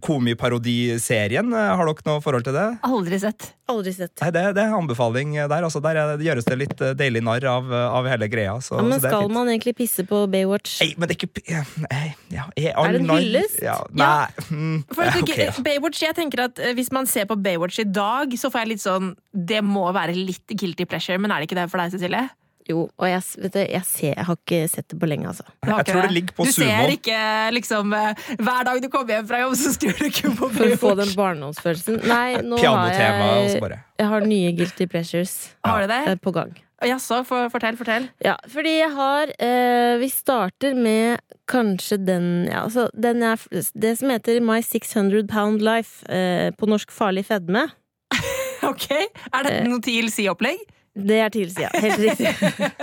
komiparodiserien, 0.06 1.51
har 1.51 1.83
dere 1.83 2.07
noe 2.07 2.24
forhold 2.24 2.48
til 2.48 2.56
det? 2.56 2.68
Aldri 2.88 3.19
sett. 3.19 3.50
Aldri 3.72 3.94
sett. 3.95 4.13
Nei, 4.24 4.31
det, 4.36 4.45
det 4.56 4.63
er 4.63 4.75
anbefaling 4.75 5.36
der. 5.36 5.68
Altså, 5.68 5.83
der 5.83 6.00
er, 6.00 6.13
det 6.19 6.28
gjøres 6.30 6.48
det 6.48 6.57
litt 6.60 6.86
deilig 7.00 7.25
narr 7.28 7.48
av, 7.51 7.68
av 7.72 8.07
hele 8.07 8.31
greia. 8.31 8.56
Så, 8.63 8.78
Ja, 8.80 8.86
men 8.88 8.95
så 8.95 9.04
det 9.04 9.12
er 9.12 9.16
skal 9.18 9.28
fint. 9.28 9.36
man 9.36 9.51
egentlig 9.51 9.75
pisse 9.80 10.07
på 10.07 10.24
Baywatch? 10.31 10.80
Nei, 10.86 10.89
men 10.95 11.12
det 11.12 11.18
er 11.18 11.19
ikke 11.19 11.44
ja, 11.51 11.63
ja, 12.31 12.48
er, 12.56 12.72
Er 12.72 12.95
det 12.95 13.04
en 13.04 13.13
hyllest? 13.18 13.60
Ja, 13.63 13.78
nei. 13.92 14.31
mm, 14.48 14.81
For 14.95 15.22
okay, 15.24 15.48
ja. 15.50 15.56
Baywatch, 15.68 16.00
jeg 16.04 16.16
tenker 16.16 16.20
at 16.21 16.59
eh, 16.59 16.73
Hvis 16.77 16.91
man 16.91 17.06
ser 17.09 17.25
på 17.25 17.35
Baywatch 17.41 17.79
i 17.79 17.83
dag, 17.83 18.31
så 18.38 18.50
får 18.51 18.59
jeg 18.65 18.68
litt 18.75 18.81
sånn 18.83 19.15
Det 19.33 19.62
må 19.63 19.88
være 19.94 20.13
litt 20.15 20.47
guilty 20.53 20.85
pleasure, 20.85 21.18
men 21.18 21.31
er 21.31 21.41
det 21.41 21.50
ikke 21.50 21.59
det 21.62 21.69
for 21.71 21.77
deg, 21.81 21.91
Cecilie? 21.91 22.29
Jo, 22.69 22.83
og 22.94 23.07
jeg, 23.09 23.21
vet 23.41 23.53
du, 23.56 23.59
jeg, 23.59 23.83
ser, 23.89 24.12
jeg 24.13 24.25
har 24.27 24.35
ikke 24.38 24.57
sett 24.69 24.85
det 24.94 24.97
på 25.01 25.07
lenge, 25.09 25.25
altså. 25.31 25.44
Du 25.65 25.71
Jeg 25.71 25.85
tror 25.89 26.01
det 26.06 26.12
ligger 26.13 26.35
på 26.38 26.45
Du 26.45 26.51
Sumo. 26.53 26.68
ser 26.69 26.91
ikke 26.94 27.21
liksom 27.57 27.94
eh, 27.97 28.21
Hver 28.38 28.68
dag 28.69 28.81
du 28.83 28.88
kommer 28.94 29.15
hjem 29.18 29.27
fra 29.27 29.39
jobb, 29.41 29.56
så 29.57 29.73
skrur 29.73 29.97
du 29.97 30.06
ikke 30.06 30.29
på 30.38 30.50
For 30.53 30.65
å 30.69 30.77
få 30.77 30.91
den 30.94 31.09
Baywatch. 31.09 31.15
barndomsfølelsen. 31.18 31.97
Nei, 32.06 32.38
nå 32.45 32.62
har 32.62 32.94
jeg 32.94 33.81
Jeg 33.97 34.07
har 34.13 34.27
nye 34.29 34.51
guilty 34.62 34.88
pleasures 34.88 35.56
Har 35.65 35.81
du 35.81 35.88
det? 35.91 36.01
eh, 36.13 36.15
på 36.21 36.31
gang. 36.38 36.53
Jaså, 36.81 37.22
for, 37.28 37.50
fortell, 37.54 37.78
fortell. 37.78 38.07
Ja, 38.25 38.36
fordi 38.50 38.72
jeg 38.80 38.89
har 38.95 39.31
eh, 39.38 39.98
Vi 40.01 40.07
starter 40.10 40.74
med 40.74 41.19
kanskje 41.51 41.98
den 42.01 42.48
ja, 42.50 42.63
altså, 42.66 42.88
den 42.98 43.22
er, 43.28 43.38
Det 43.74 43.92
som 44.00 44.10
heter 44.10 44.39
My 44.42 44.62
600 44.66 45.28
Pound 45.30 45.62
Life, 45.62 46.06
eh, 46.10 46.50
på 46.57 46.66
norsk 46.72 46.92
Farlig 46.92 47.25
fedme. 47.30 47.68
Ok, 48.71 48.88
Er 48.94 49.44
dette 49.47 49.64
noe 49.69 49.81
TLC-opplegg? 49.81 50.59
Det 50.94 51.18
er 51.23 51.30
tilsida. 51.33 51.69
Helt 51.81 52.02
riktig. 52.04 52.30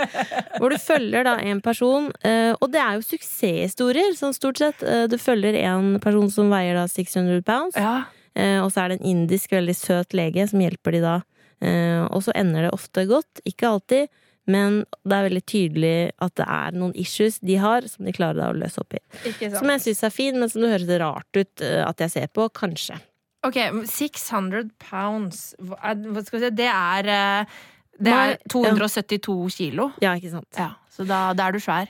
Hvor 0.59 0.73
du 0.73 0.77
følger 0.81 1.23
da 1.27 1.35
en 1.45 1.59
person, 1.63 2.07
eh, 2.25 2.51
og 2.57 2.71
det 2.73 2.81
er 2.81 2.97
jo 2.97 3.05
suksesshistorier, 3.05 4.15
sånn 4.17 4.33
stort 4.35 4.57
sett. 4.59 4.81
Eh, 4.83 5.05
Du 5.11 5.15
følger 5.21 5.55
en 5.61 5.99
person 6.03 6.27
som 6.33 6.49
veier 6.51 6.75
da 6.75 6.87
600 6.89 7.43
pounds, 7.47 7.77
Ja. 7.77 8.03
eh, 8.35 8.57
og 8.63 8.71
så 8.73 8.81
er 8.83 8.89
det 8.89 8.99
en 9.01 9.11
indisk, 9.13 9.51
veldig 9.53 9.75
søt 9.77 10.15
lege 10.17 10.47
som 10.49 10.59
hjelper 10.59 10.97
de 10.97 11.01
da. 11.05 11.15
Eh, 11.61 12.05
Og 12.09 12.23
så 12.23 12.31
ender 12.35 12.61
det 12.67 12.71
ofte 12.73 13.05
godt. 13.09 13.41
Ikke 13.45 13.67
alltid, 13.67 14.07
men 14.47 14.85
det 15.05 15.13
er 15.17 15.25
veldig 15.29 15.43
tydelig 15.45 16.11
at 16.19 16.33
det 16.39 16.45
er 16.47 16.71
noen 16.71 16.93
issues 16.95 17.39
de 17.39 17.55
har, 17.61 17.81
som 17.87 18.05
de 18.05 18.11
klarer 18.15 18.49
å 18.49 18.55
løse 18.57 18.79
opp 18.81 18.93
i. 18.97 19.01
Som 19.59 19.67
jeg 19.69 19.81
syns 19.83 20.03
er 20.07 20.09
fin, 20.15 20.39
men 20.39 20.49
som 20.49 20.61
det 20.63 20.71
høres 20.71 20.99
rart 21.03 21.35
ut 21.37 21.61
eh, 21.61 21.83
at 21.85 21.97
jeg 21.99 22.09
ser 22.15 22.27
på. 22.33 22.47
Kanskje. 22.49 22.97
Ok, 23.45 23.55
600 23.87 24.69
pounds. 24.79 25.53
Hva 25.61 25.77
er- 25.83 26.23
skal 26.25 26.39
vi 26.39 26.45
si? 26.45 26.55
Det 26.55 26.67
er 26.71 27.07
eh, 27.07 27.45
Det 28.01 28.11
er 28.15 28.37
272 28.49 29.49
kilo. 29.55 29.91
Ja, 30.01 30.15
ikke 30.15 30.31
sant. 30.31 30.47
Ja, 30.57 30.71
så 30.89 31.05
da, 31.07 31.33
da 31.33 31.47
er 31.47 31.51
du 31.51 31.59
svær. 31.59 31.87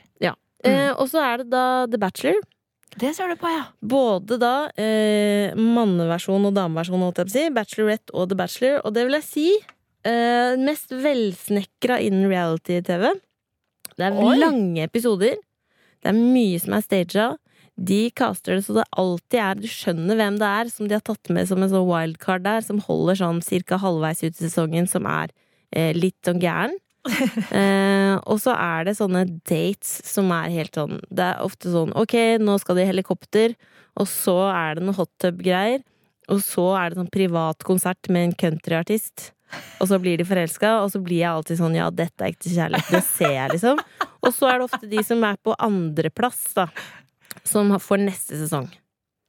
Eh, 0.65 0.91
og 0.99 1.07
så 1.07 1.21
er 1.23 1.37
det 1.37 1.49
da 1.53 1.85
The 1.87 1.97
Bachelor. 1.97 2.41
Det 2.97 3.11
ser 3.15 3.29
du 3.29 3.37
på, 3.39 3.49
ja. 3.53 3.67
Både 3.85 4.39
da 4.41 4.53
eh, 4.79 5.53
manneversjon 5.55 6.47
og 6.49 6.55
dameversjon, 6.55 7.03
holdt 7.05 7.21
jeg 7.21 7.27
på 7.27 7.33
å 7.33 7.35
si. 7.35 7.43
Bachelorette 7.55 8.15
og 8.15 8.31
The 8.31 8.37
Bachelor. 8.39 8.79
Og 8.83 8.95
det 8.95 9.05
vil 9.05 9.17
jeg 9.19 9.27
si 9.27 9.49
eh, 10.07 10.55
mest 10.59 10.95
velsnekra 10.95 11.99
innen 12.05 12.29
reality-TV. 12.31 13.11
Det 13.99 14.07
er 14.07 14.17
Oi. 14.17 14.33
lange 14.39 14.87
episoder. 14.87 15.37
Det 15.99 16.11
er 16.11 16.17
mye 16.17 16.59
som 16.63 16.75
er 16.75 16.85
staged. 16.85 17.39
De 17.79 18.01
caster 18.15 18.57
det 18.57 18.65
så 18.65 18.75
det 18.75 18.83
alltid 18.99 19.39
er 19.39 19.59
Du 19.61 19.67
skjønner 19.71 20.17
hvem 20.19 20.39
det 20.41 20.47
er 20.49 20.71
som 20.73 20.89
de 20.89 20.97
har 20.97 21.03
tatt 21.05 21.31
med 21.31 21.47
som 21.47 21.61
en 21.63 21.71
sånn 21.71 21.87
wildcard 21.87 22.43
der, 22.43 22.65
som 22.65 22.81
holder 22.83 23.19
sånn 23.21 23.39
cirka 23.45 23.79
halvveis 23.79 24.23
ut 24.25 24.33
i 24.33 24.41
sesongen, 24.41 24.89
som 24.89 25.07
er 25.07 25.31
eh, 25.71 25.93
litt 25.95 26.17
sånn 26.27 26.41
gæren. 26.43 26.75
eh, 27.59 28.15
og 28.29 28.39
så 28.41 28.53
er 28.55 28.87
det 28.89 28.97
sånne 28.99 29.25
dates 29.49 29.99
som 30.07 30.29
er 30.35 30.51
helt 30.53 30.77
sånn 30.77 30.99
Det 31.09 31.25
er 31.25 31.43
ofte 31.45 31.71
sånn 31.73 31.93
ok, 31.97 32.15
nå 32.43 32.57
skal 32.61 32.79
de 32.79 32.85
i 32.85 32.89
helikopter, 32.89 33.55
og 33.99 34.07
så 34.09 34.37
er 34.51 34.77
det 34.77 34.85
noe 34.87 34.97
hot 34.97 35.11
tub-greier. 35.21 35.83
Og 36.29 36.43
så 36.45 36.65
er 36.77 36.91
det 36.91 36.99
sånn 36.99 37.11
privat 37.11 37.65
konsert 37.65 38.09
med 38.13 38.27
en 38.27 38.35
countryartist. 38.37 39.31
Og 39.81 39.89
så 39.89 39.97
blir 40.01 40.19
de 40.19 40.27
forelska, 40.27 40.75
og 40.83 40.91
så 40.93 41.01
blir 41.01 41.23
jeg 41.23 41.31
alltid 41.31 41.59
sånn 41.59 41.77
ja, 41.77 41.89
dette 41.89 42.21
er 42.21 42.33
ekte 42.33 42.51
kjærlighet. 42.53 42.91
Det 42.93 43.01
ser 43.07 43.33
jeg, 43.33 43.53
liksom. 43.55 43.81
Og 44.19 44.35
så 44.35 44.49
er 44.49 44.59
det 44.59 44.67
ofte 44.67 44.89
de 44.91 45.03
som 45.05 45.23
er 45.25 45.39
på 45.41 45.55
andreplass, 45.57 46.43
da. 46.57 46.67
Som 47.47 47.73
får 47.81 48.03
neste 48.03 48.37
sesong. 48.37 48.69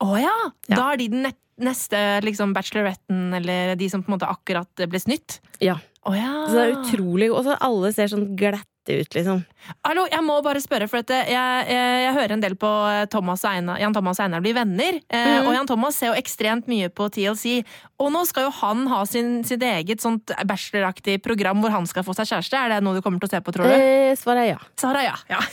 Å 0.04 0.10
ja! 0.20 0.34
Ja. 0.68 0.76
Da 0.76 0.90
er 0.90 1.00
de 1.00 1.08
den 1.12 1.30
neste 1.60 1.98
liksom, 2.24 2.52
bacheloretten, 2.56 3.30
eller 3.36 3.74
de 3.80 3.88
som 3.92 4.04
på 4.04 4.10
en 4.10 4.18
måte 4.18 4.28
akkurat 4.28 4.84
ble 4.90 5.00
snytt? 5.00 5.40
Ja. 5.64 5.78
Å 6.08 6.16
ja. 6.16 6.34
Så 6.48 6.56
det 6.56 6.62
er 6.64 6.76
utrolig 6.78 7.28
Og 7.32 7.42
så 7.44 7.56
alle 7.60 7.92
ser 7.92 8.08
sånn 8.08 8.30
glatte 8.38 8.66
ut, 8.90 9.12
liksom. 9.12 9.42
Hallo, 9.84 10.06
jeg 10.08 10.24
må 10.24 10.38
bare 10.42 10.58
spørre, 10.64 10.86
for 10.88 11.04
jeg, 11.04 11.26
jeg, 11.30 11.66
jeg 11.70 12.14
hører 12.16 12.32
en 12.34 12.40
del 12.42 12.56
på 12.58 12.68
eh, 12.88 13.02
Thomas 13.12 13.44
Einar, 13.46 13.76
Jan 13.78 13.92
Thomas 13.94 14.18
og 14.18 14.24
Einar 14.24 14.40
blir 14.42 14.56
venner. 14.56 14.96
Mhm. 15.12 15.44
Og 15.44 15.52
Jan 15.54 15.68
Thomas 15.68 15.98
ser 16.00 16.10
jo 16.10 16.16
ekstremt 16.18 16.66
mye 16.66 16.88
på 16.90 17.06
TLC. 17.12 17.60
Og 18.00 18.08
nå 18.10 18.24
skal 18.26 18.48
jo 18.48 18.54
han 18.56 18.88
ha 18.90 19.02
sin, 19.06 19.44
sitt 19.46 19.62
eget 19.62 20.02
sånt 20.02 20.32
bacheloraktig 20.48 21.18
program 21.22 21.60
hvor 21.62 21.76
han 21.76 21.86
skal 21.86 22.06
få 22.08 22.16
seg 22.16 22.32
kjæreste. 22.32 22.56
Er 22.56 22.72
det 22.72 22.80
noe 22.86 22.96
du 22.98 23.04
kommer 23.04 23.20
til 23.22 23.28
å 23.28 23.34
se 23.36 23.42
på, 23.44 23.54
tror 23.54 23.68
du? 23.68 23.76
Eh, 23.76 24.16
svaret 24.18 24.48
er 24.48 24.50
ja. 24.54 24.64
Sara, 24.80 25.04
ja. 25.06 25.14
ja. 25.36 25.44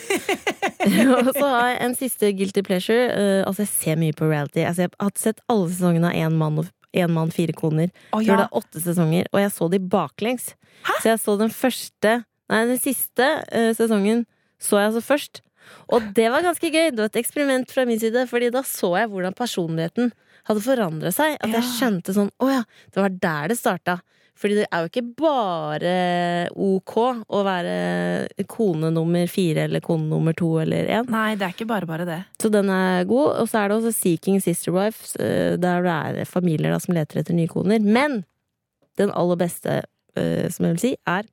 og 1.19 1.33
så 1.35 1.45
har 1.51 1.69
jeg 1.73 1.77
en 1.89 1.99
siste 1.99 2.31
guilty 2.39 2.63
pleasure. 2.65 3.11
Eh, 3.11 3.43
altså, 3.43 3.67
jeg 3.67 3.73
ser 3.75 4.01
mye 4.01 4.15
på 4.17 4.31
reality. 4.31 4.63
Jeg 4.63 4.95
har 4.95 5.13
sett 5.19 5.43
alle 5.51 5.67
sesongene 5.75 6.15
av 6.15 6.17
Én 6.17 6.39
mann 6.39 6.63
og 6.63 6.71
en 6.93 7.13
mann, 7.13 7.33
fire 7.33 7.53
koner. 7.57 7.91
Oh, 8.11 8.21
Jeg 8.21 8.31
tror 8.31 8.41
det 8.41 8.47
er 8.47 8.61
åtte 8.61 8.83
sesonger, 8.83 9.27
og 9.33 9.41
jeg 9.41 9.51
så 9.55 9.67
de 9.71 9.79
baklengs. 9.79 10.53
Så 11.01 11.11
jeg 11.11 11.19
så 11.23 11.37
den 11.39 11.53
første 11.53 12.23
Nei, 12.47 12.61
den 12.63 12.77
siste 12.79 13.25
uh, 13.51 13.73
sesongen 13.75 14.21
så 14.63 14.77
jeg 14.79 14.87
altså 14.93 15.01
først. 15.03 15.41
Og 15.91 16.05
det 16.15 16.29
var 16.31 16.45
ganske 16.45 16.69
gøy. 16.71 16.93
Det 16.95 17.01
var 17.01 17.09
et 17.11 17.19
eksperiment 17.19 17.73
fra 17.73 17.83
min 17.85 17.99
side, 17.99 18.23
Fordi 18.29 18.49
da 18.55 18.61
så 18.63 18.93
jeg 18.95 19.09
hvordan 19.11 19.35
personligheten 19.35 20.13
hadde 20.47 20.63
forandra 20.63 21.11
seg. 21.11 21.35
At 21.43 21.51
jeg 21.51 21.67
skjønte 21.73 22.15
sånn 22.15 22.31
Å 22.39 22.47
ja, 22.47 22.61
det 22.93 23.03
var 23.03 23.17
der 23.27 23.51
det 23.51 23.59
starta. 23.59 23.99
Fordi 24.37 24.59
det 24.59 24.67
er 24.69 24.83
jo 24.83 24.89
ikke 24.91 25.05
bare 25.17 25.93
ok 26.53 26.93
å 27.33 27.41
være 27.47 28.45
kone 28.49 28.91
nummer 28.93 29.29
fire 29.31 29.65
eller 29.65 29.81
kone 29.83 30.05
nummer 30.11 30.35
to 30.37 30.51
eller 30.61 30.89
én. 30.99 31.09
Nei, 31.13 31.31
det 31.39 31.47
er 31.47 31.55
ikke 31.55 31.69
bare 31.69 31.89
bare 31.89 32.05
det. 32.07 32.19
Så 32.41 32.51
den 32.53 32.69
er 32.73 33.07
god. 33.09 33.41
Og 33.41 33.49
så 33.49 33.63
er 33.63 33.71
det 33.71 33.79
også 33.79 33.95
Seeking 33.97 34.41
Sister 34.43 34.75
Wives, 34.75 35.15
eh, 35.17 35.55
der 35.57 35.81
det 35.85 35.97
er 36.21 36.29
familier 36.29 36.73
da, 36.73 36.81
som 36.83 36.93
leter 36.97 37.23
etter 37.23 37.37
nye 37.37 37.49
koner. 37.49 37.81
Men 37.81 38.21
den 39.01 39.13
aller 39.17 39.39
beste, 39.39 39.81
eh, 40.17 40.45
som 40.53 40.67
jeg 40.67 40.77
vil 40.77 40.83
si, 40.85 40.93
er 41.07 41.25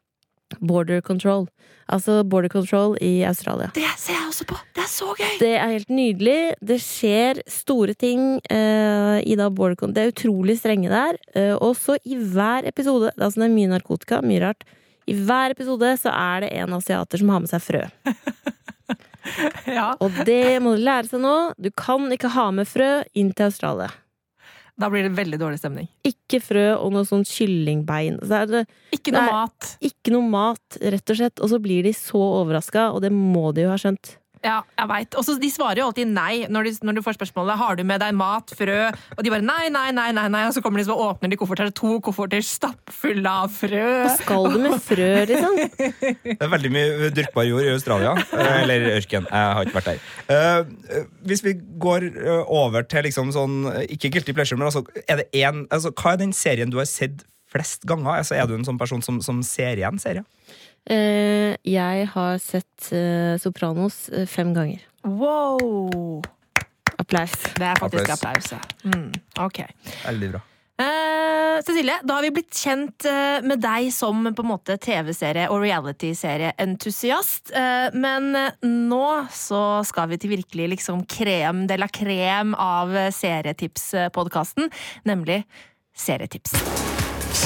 Border 0.60 1.00
Control. 1.04 1.46
Altså 1.92 2.22
Border 2.24 2.48
Control 2.48 2.96
i 3.04 3.24
Australia. 3.28 3.70
Det 3.76 3.86
ser 4.00 4.16
jeg 4.16 4.28
også 4.28 4.46
på! 4.48 4.58
Det 4.76 4.84
er 4.84 4.90
så 4.90 5.10
gøy! 5.18 5.34
Det 5.40 5.50
er 5.58 5.72
helt 5.74 5.90
nydelig. 5.92 6.38
Det 6.64 6.78
skjer 6.80 7.42
store 7.50 7.96
ting 7.98 8.38
uh, 8.48 9.18
i 9.20 9.36
da 9.36 9.50
Border 9.50 9.76
Control. 9.76 9.96
Det 9.96 10.04
er 10.04 10.14
utrolig 10.14 10.56
strenge 10.60 10.92
der. 10.92 11.20
Uh, 11.36 11.56
og 11.58 11.76
så 11.76 11.98
i 12.04 12.16
hver 12.16 12.68
episode 12.70 13.12
Altså 13.18 13.42
det 13.42 13.50
er 13.50 13.56
mye 13.58 13.74
narkotika, 13.74 14.22
mye 14.24 14.40
rart. 14.46 14.64
I 15.06 15.16
hver 15.18 15.52
episode 15.52 15.90
så 16.00 16.12
er 16.16 16.46
det 16.46 16.54
en 16.56 16.72
asiater 16.78 17.20
som 17.20 17.34
har 17.34 17.44
med 17.44 17.52
seg 17.52 17.64
frø. 17.64 17.84
Ja, 19.64 19.94
Og 20.04 20.12
det 20.28 20.60
må 20.60 20.74
du 20.74 20.82
lære 20.84 21.08
seg 21.08 21.22
nå. 21.22 21.36
Du 21.56 21.70
kan 21.72 22.10
ikke 22.12 22.28
ha 22.34 22.50
med 22.54 22.68
frø 22.68 22.90
inn 23.16 23.32
til 23.32 23.48
Australia. 23.48 23.88
Da 24.80 24.88
blir 24.90 25.04
det 25.06 25.12
veldig 25.14 25.38
dårlig 25.38 25.60
stemning. 25.60 25.86
Ikke 26.08 26.40
frø 26.42 26.64
og 26.74 26.90
noe 26.96 27.06
sånn 27.06 27.22
kyllingbein. 27.28 28.16
Så 28.26 28.40
er 28.42 28.46
det 28.50 28.62
Ikke 28.96 29.12
noe 29.14 29.28
mat. 29.30 29.68
ikke 29.80 30.10
noe 30.16 30.26
mat, 30.32 30.78
rett 30.82 31.10
og 31.14 31.16
slett. 31.20 31.38
Og 31.40 31.52
så 31.52 31.60
blir 31.62 31.86
de 31.86 31.92
så 31.94 32.18
overraska, 32.42 32.88
og 32.92 33.04
det 33.04 33.12
må 33.14 33.52
de 33.54 33.68
jo 33.68 33.70
ha 33.70 33.78
skjønt. 33.78 34.16
Ja, 34.44 34.58
jeg 34.76 34.88
vet. 34.90 35.14
Og 35.16 35.24
så 35.24 35.34
De 35.40 35.48
svarer 35.48 35.80
jo 35.80 35.86
alltid 35.88 36.10
nei 36.12 36.44
når, 36.52 36.66
de, 36.68 36.72
når 36.84 36.98
du 36.98 37.02
får 37.06 37.16
spørsmålet 37.16 37.56
har 37.56 37.78
du 37.78 37.82
med 37.88 38.02
deg 38.02 38.12
mat, 38.18 38.52
frø. 38.58 38.76
Og 39.16 39.22
de 39.24 39.32
bare 39.32 39.44
nei, 39.46 39.70
nei, 39.72 39.86
nei, 39.96 40.10
nei, 40.16 40.26
nei. 40.34 40.42
Og 40.50 40.52
så 40.56 40.60
kommer 40.64 40.82
de 40.82 40.86
og 40.92 41.00
åpner 41.06 41.32
de 41.32 41.38
kofferter, 41.40 41.70
to 41.72 41.94
kofferter 42.04 42.44
stappfulle 42.44 43.32
av 43.44 43.48
frø. 43.56 43.82
Hva 44.04 44.12
skal 44.18 44.50
du 44.52 44.58
med 44.66 44.76
frø, 44.84 45.08
liksom? 45.30 45.56
Det 46.28 46.36
er 46.36 46.52
veldig 46.52 46.72
mye 46.76 47.10
dyrkbar 47.16 47.48
jord 47.48 47.64
i 47.64 47.72
Australia. 47.72 48.12
eh, 48.36 48.52
Eller 48.62 48.88
ørken. 48.98 49.28
Jeg 49.30 49.54
har 49.58 49.64
ikke 49.64 49.78
vært 49.80 49.90
der. 49.94 50.02
Eh, 50.36 51.04
hvis 51.30 51.44
vi 51.46 51.56
går 51.80 52.08
eh, 52.12 52.42
over 52.52 52.84
til 52.88 53.08
liksom 53.08 53.32
sånn 53.34 53.56
eh, 53.72 53.86
Ikke 53.96 54.10
guilty 54.12 54.34
pleasure, 54.36 54.60
men 54.60 54.68
altså, 54.68 54.84
er 55.08 55.22
det 55.22 55.28
en, 55.40 55.64
altså, 55.72 55.92
hva 55.96 56.14
er 56.14 56.20
den 56.20 56.36
serien 56.36 56.72
du 56.72 56.78
har 56.82 56.88
sett 56.90 57.24
flest 57.54 57.84
ganger? 57.88 58.18
Altså, 58.20 58.36
er 58.36 58.48
du 58.50 58.56
en 58.58 58.66
sånn 58.66 58.80
person 58.80 59.00
som, 59.04 59.20
som 59.24 59.40
ser 59.46 59.80
igjen 59.80 60.00
serier? 60.02 60.24
Eh, 60.90 61.54
jeg 61.64 62.08
har 62.12 62.40
sett 62.42 62.90
eh, 62.92 63.36
Sopranos 63.40 64.08
eh, 64.12 64.26
fem 64.28 64.52
ganger. 64.56 64.82
Wow! 65.04 66.22
Applaus. 66.98 67.36
Det 67.56 67.68
er 67.68 67.78
faktisk 67.80 68.10
Applaus. 68.16 68.52
ja. 68.52 68.60
Mm, 68.84 69.12
ok. 69.40 69.64
Veldig 70.04 70.34
bra. 70.34 70.42
Eh, 70.74 71.62
Cecilie, 71.62 72.00
da 72.02 72.16
har 72.16 72.24
vi 72.26 72.32
blitt 72.34 72.56
kjent 72.58 73.04
eh, 73.06 73.38
med 73.46 73.60
deg 73.62 73.92
som 73.94 74.24
på 74.26 74.42
en 74.42 74.50
måte 74.50 74.74
TV-serie- 74.82 75.46
og 75.52 75.62
realityserieentusiast. 75.62 77.52
Uh, 77.54 77.94
men 77.94 78.34
eh, 78.38 78.56
nå 78.66 79.06
så 79.30 79.84
skal 79.86 80.10
vi 80.10 80.18
til 80.18 80.34
virkelig 80.34 80.72
liksom 80.74 81.04
krem 81.06 81.68
de 81.70 81.78
la 81.78 81.88
krem 81.88 82.56
av 82.58 82.90
eh, 82.96 83.12
serietipspodkasten, 83.14 84.72
nemlig 85.06 85.44
Serietips. 85.94 86.56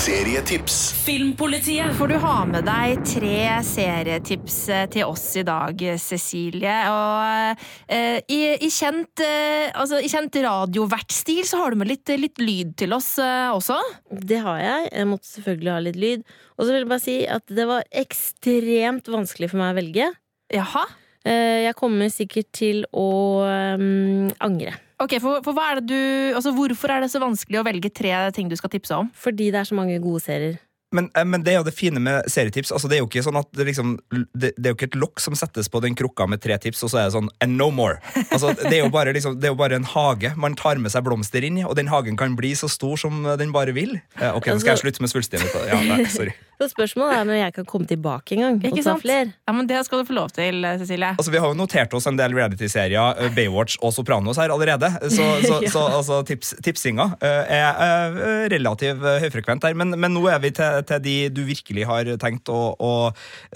Serietips. 0.08 0.76
Filmpolitiet. 1.04 1.90
For 1.98 2.08
du 2.08 2.16
har 2.22 2.46
med 2.48 2.64
deg 2.64 3.02
tre 3.04 3.58
serietips 3.66 4.56
eh, 4.72 4.86
til 4.88 5.04
oss 5.04 5.24
i 5.36 5.42
dag, 5.44 5.82
Cecilie. 6.00 6.76
Og 6.88 7.66
eh, 7.92 8.16
i, 8.32 8.38
i, 8.56 8.70
kjent, 8.72 9.20
eh, 9.20 9.68
altså, 9.68 10.00
i 10.00 10.08
kjent 10.08 10.38
radiovertstil 10.46 11.42
så 11.50 11.60
har 11.60 11.76
du 11.76 11.82
med 11.82 11.92
litt, 11.92 12.08
litt 12.16 12.40
lyd 12.40 12.72
til 12.80 12.96
oss 12.96 13.10
eh, 13.20 13.50
også. 13.52 13.76
Det 14.08 14.40
har 14.46 14.62
jeg. 14.62 14.88
Jeg 14.94 15.10
måtte 15.12 15.28
selvfølgelig 15.34 15.74
ha 15.74 15.84
litt 15.90 16.00
lyd. 16.00 16.24
Og 16.56 16.64
så 16.64 16.70
vil 16.70 16.80
jeg 16.80 16.92
bare 16.94 17.04
si 17.04 17.20
at 17.36 17.56
det 17.60 17.68
var 17.74 17.94
ekstremt 18.06 19.12
vanskelig 19.12 19.52
for 19.52 19.60
meg 19.60 19.76
å 19.76 19.80
velge. 19.82 20.10
Jaha. 20.56 20.88
Eh, 21.28 21.68
jeg 21.68 21.76
kommer 21.84 22.08
sikkert 22.16 22.54
til 22.56 22.86
å 22.96 23.10
um, 23.44 24.30
angre. 24.40 24.78
Ok, 24.98 25.18
for, 25.22 25.42
for 25.46 25.54
hva 25.54 25.72
er 25.72 25.80
det 25.80 25.92
du, 25.92 26.00
altså 26.34 26.50
Hvorfor 26.56 26.90
er 26.90 27.04
det 27.04 27.12
så 27.12 27.20
vanskelig 27.22 27.60
å 27.60 27.66
velge 27.66 27.90
tre 27.94 28.14
ting 28.34 28.50
du 28.50 28.56
skal 28.58 28.72
tipse 28.72 28.96
om? 28.96 29.12
Fordi 29.14 29.52
det 29.54 29.60
er 29.60 29.68
så 29.68 29.78
mange 29.78 30.00
gode 30.02 30.24
serier. 30.24 30.58
Men, 30.94 31.10
eh, 31.14 31.24
men 31.24 31.42
det 31.44 31.52
er 31.52 31.58
jo 31.58 31.66
det 31.66 31.74
fine 31.76 32.00
med 32.00 32.28
serietips. 32.32 32.72
Altså, 32.72 32.88
det 32.88 32.96
er 32.96 33.02
jo 33.02 33.08
ikke 33.10 33.22
sånn 33.26 33.38
at 33.38 33.48
det, 33.56 33.66
liksom, 33.68 33.94
det, 34.32 34.54
det 34.56 34.70
er 34.70 34.72
jo 34.72 34.78
ikke 34.78 34.88
et 34.88 34.98
lokk 34.98 35.20
som 35.20 35.36
settes 35.36 35.68
på 35.68 35.82
den 35.84 35.96
krukka 35.98 36.26
med 36.30 36.40
tre 36.44 36.56
tips, 36.62 36.80
og 36.86 36.92
så 36.92 37.02
er 37.02 37.08
det 37.08 37.16
sånn 37.18 37.30
and 37.44 37.60
no 37.60 37.68
more. 37.74 38.00
Altså, 38.32 38.54
det, 38.56 38.72
er 38.72 38.82
jo 38.86 38.92
bare, 38.94 39.12
liksom, 39.16 39.36
det 39.40 39.50
er 39.50 39.54
jo 39.54 39.60
bare 39.60 39.78
en 39.78 39.88
hage 39.88 40.32
man 40.40 40.56
tar 40.58 40.80
med 40.80 40.94
seg 40.94 41.04
blomster 41.06 41.44
inn 41.44 41.60
i, 41.60 41.66
og 41.68 41.76
den 41.78 41.92
hagen 41.92 42.16
kan 42.20 42.36
bli 42.38 42.54
så 42.58 42.70
stor 42.72 42.96
som 43.00 43.20
den 43.40 43.52
bare 43.54 43.76
vil. 43.76 43.98
Eh, 44.16 44.32
ok, 44.32 44.50
nå 44.54 44.62
skal 44.62 44.76
jeg 44.76 44.86
slutte 44.86 45.04
med 45.04 45.12
svulstien. 45.12 45.44
Ja, 45.68 45.82
nei, 45.84 46.08
sorry. 46.12 46.34
Så 46.58 46.66
spørsmålet 46.72 47.14
er 47.20 47.26
når 47.28 47.36
jeg 47.38 47.52
kan 47.54 47.66
komme 47.70 47.86
tilbake 47.86 48.34
en 48.34 48.40
gang 48.42 48.56
og 48.72 48.78
ta 48.82 48.94
flere. 48.98 49.28
Ja, 49.46 49.52
men 49.54 49.68
Det 49.70 49.78
skal 49.86 50.00
du 50.02 50.08
få 50.08 50.14
lov 50.16 50.32
til, 50.34 50.64
Cecilie. 50.80 51.12
Altså, 51.14 51.30
Vi 51.30 51.38
har 51.38 51.52
jo 51.52 51.54
notert 51.54 51.92
oss 51.94 52.08
en 52.10 52.16
del 52.18 52.34
reality-serier, 52.34 53.20
eh, 53.22 53.30
Baywatch 53.36 53.76
og 53.80 53.92
Sopranos 53.94 54.40
her 54.42 54.50
allerede. 54.50 54.90
Så, 55.18 55.22
så, 55.46 55.60
Ja. 55.62 55.70
så 55.70 55.82
altså, 56.00 56.16
tips, 56.26 56.54
tipsinga 56.62 57.06
eh, 57.22 57.52
er 57.58 57.78
eh, 57.84 58.48
relativt 58.50 58.98
høyfrekvent 59.22 59.62
her. 59.68 59.74
Men, 59.78 59.94
men 59.94 60.12
nå 60.14 60.24
er 60.30 60.40
vi 60.42 60.50
til, 60.54 60.82
til 60.88 61.00
de 61.04 61.14
du 61.30 61.44
virkelig 61.46 61.86
har 61.86 62.10
tenkt 62.18 62.50
å, 62.50 62.74
å 62.74 62.90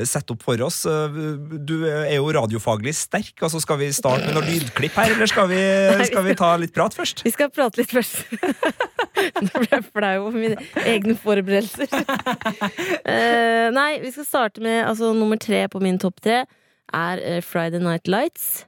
sette 0.07 0.35
opp 0.37 0.47
for 0.47 0.63
oss. 0.63 0.83
Du 0.87 1.75
er 1.91 2.15
jo 2.17 2.31
radiofaglig 2.35 2.95
sterk. 2.97 3.35
altså 3.43 3.61
Skal 3.63 3.81
vi 3.83 3.91
starte 3.95 4.27
med 4.31 4.39
noen 4.39 4.47
lydklipp 4.51 4.95
her, 4.99 5.17
eller 5.17 5.31
skal 5.31 5.51
vi, 5.51 5.59
skal 6.11 6.27
vi 6.27 6.39
ta 6.39 6.55
litt 6.61 6.75
prat 6.75 6.95
først? 6.95 7.25
Vi 7.27 7.35
skal 7.35 7.51
prate 7.51 7.83
litt 7.83 7.91
først. 7.93 8.23
Nå 9.43 9.51
ble 9.59 9.69
jeg 9.71 9.85
flau 9.91 10.15
over 10.29 10.39
mine 10.39 10.71
egne 10.87 11.19
forberedelser. 11.19 11.91
Eh, 12.93 13.69
nei, 13.75 14.01
vi 14.03 14.11
skal 14.15 14.27
starte 14.27 14.63
med 14.65 14.85
altså, 14.87 15.13
nummer 15.17 15.39
tre 15.41 15.65
på 15.71 15.81
min 15.83 15.99
topp 16.03 16.21
tre. 16.25 16.43
Er 16.93 17.23
uh, 17.23 17.41
Friday 17.45 17.83
Night 17.83 18.11
Lights. 18.11 18.67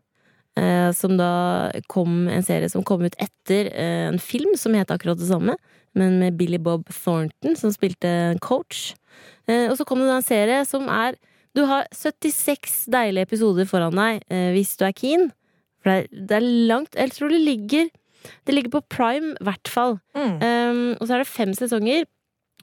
Uh, 0.54 0.92
som 0.94 1.16
da 1.18 1.72
kom 1.90 2.28
en 2.30 2.44
serie 2.46 2.68
som 2.70 2.84
kom 2.86 3.02
ut 3.02 3.16
etter 3.18 3.72
en 3.74 4.20
film 4.22 4.52
som 4.58 4.76
het 4.78 4.92
akkurat 4.94 5.18
det 5.18 5.26
samme, 5.26 5.56
men 5.98 6.20
med 6.20 6.36
Billy 6.38 6.60
Bob 6.62 6.86
Thornton 6.94 7.58
som 7.58 7.72
spilte 7.74 8.36
coach. 8.44 8.92
Og 9.50 9.74
så 9.78 9.84
kom 9.86 10.00
det 10.00 10.08
da 10.08 10.18
en 10.18 10.26
serie 10.26 10.62
som 10.66 10.88
er 10.90 11.18
Du 11.54 11.66
har 11.68 11.84
76 11.94 12.86
deilige 12.90 13.28
episoder 13.28 13.68
foran 13.68 13.94
deg 13.94 14.24
hvis 14.56 14.72
du 14.80 14.86
er 14.88 14.94
keen. 14.96 15.28
For 15.84 15.92
det 15.92 15.98
er, 16.00 16.24
det 16.30 16.38
er 16.38 16.48
langt 16.70 16.96
Jeg 16.96 17.12
tror 17.12 17.30
det 17.30 17.42
ligger 17.44 17.90
Det 18.48 18.54
ligger 18.56 18.72
på 18.72 18.80
prime, 18.88 19.34
i 19.36 19.44
hvert 19.44 19.68
fall. 19.68 19.98
Mm. 20.16 20.40
Um, 20.40 20.96
og 20.96 21.06
så 21.06 21.14
er 21.14 21.22
det 21.22 21.28
fem 21.28 21.52
sesonger. 21.52 22.06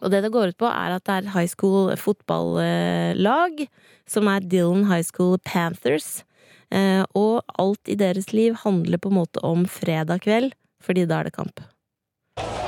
Og 0.01 0.11
det 0.13 0.23
det 0.25 0.33
går 0.33 0.53
ut 0.53 0.59
på, 0.59 0.67
er 0.69 0.97
at 0.97 1.05
det 1.05 1.17
er 1.19 1.31
high 1.35 1.49
school 1.49 1.91
fotballag, 1.97 3.65
som 4.09 4.27
er 4.27 4.41
Dillon 4.41 4.87
High 4.89 5.05
School 5.05 5.37
Panthers. 5.45 6.23
Eh, 6.71 7.03
og 7.17 7.43
alt 7.59 7.91
i 7.91 7.97
deres 7.99 8.31
liv 8.33 8.55
handler 8.63 9.01
på 9.01 9.11
en 9.11 9.19
måte 9.19 9.43
om 9.45 9.65
fredag 9.69 10.23
kveld, 10.25 10.53
fordi 10.81 11.05
da 11.05 11.21
er 11.21 11.29
det 11.29 11.35
kamp. 11.37 11.61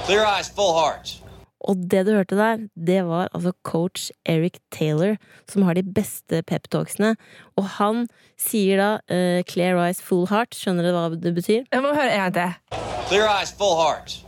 Clear 0.06 0.28
eyes, 0.28 0.52
full 0.52 0.76
heart. 0.76 1.18
Og 1.64 1.80
det 1.92 2.02
du 2.06 2.12
hørte 2.12 2.36
der, 2.36 2.66
det 2.76 3.06
var 3.08 3.30
altså 3.32 3.54
coach 3.64 4.10
Eric 4.28 4.60
Taylor, 4.72 5.16
som 5.48 5.64
har 5.64 5.78
de 5.80 5.84
beste 5.84 6.42
peptalksene. 6.44 7.14
Og 7.56 7.70
han 7.80 8.08
sier 8.36 8.82
da 8.82 8.90
uh, 9.08 9.40
'clear 9.48 9.80
eyes, 9.80 10.04
full 10.04 10.28
heart'. 10.28 10.60
Skjønner 10.60 10.84
du 10.84 10.92
hva 10.92 11.08
det 11.16 11.32
betyr? 11.36 11.64
Jeg 11.72 11.82
må 11.86 11.96
høre 11.96 12.12
en 12.12 12.20
gang 12.20 12.36
til. 12.36 12.84
Clear 13.08 13.32
eyes, 13.32 13.56
full 13.56 13.80
heart. 13.80 14.20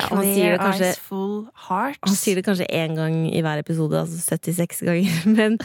Ja, 0.00 0.08
han, 0.10 0.24
sier 0.24 0.56
det 0.56 0.60
kanskje, 0.64 0.90
han 2.00 2.18
sier 2.18 2.38
det 2.40 2.44
kanskje 2.46 2.68
én 2.72 2.96
gang 2.98 3.22
i 3.28 3.42
hver 3.44 3.60
episode, 3.60 4.00
altså 4.00 4.36
76 4.36 4.84
ganger. 4.88 5.24
Men 5.38 5.58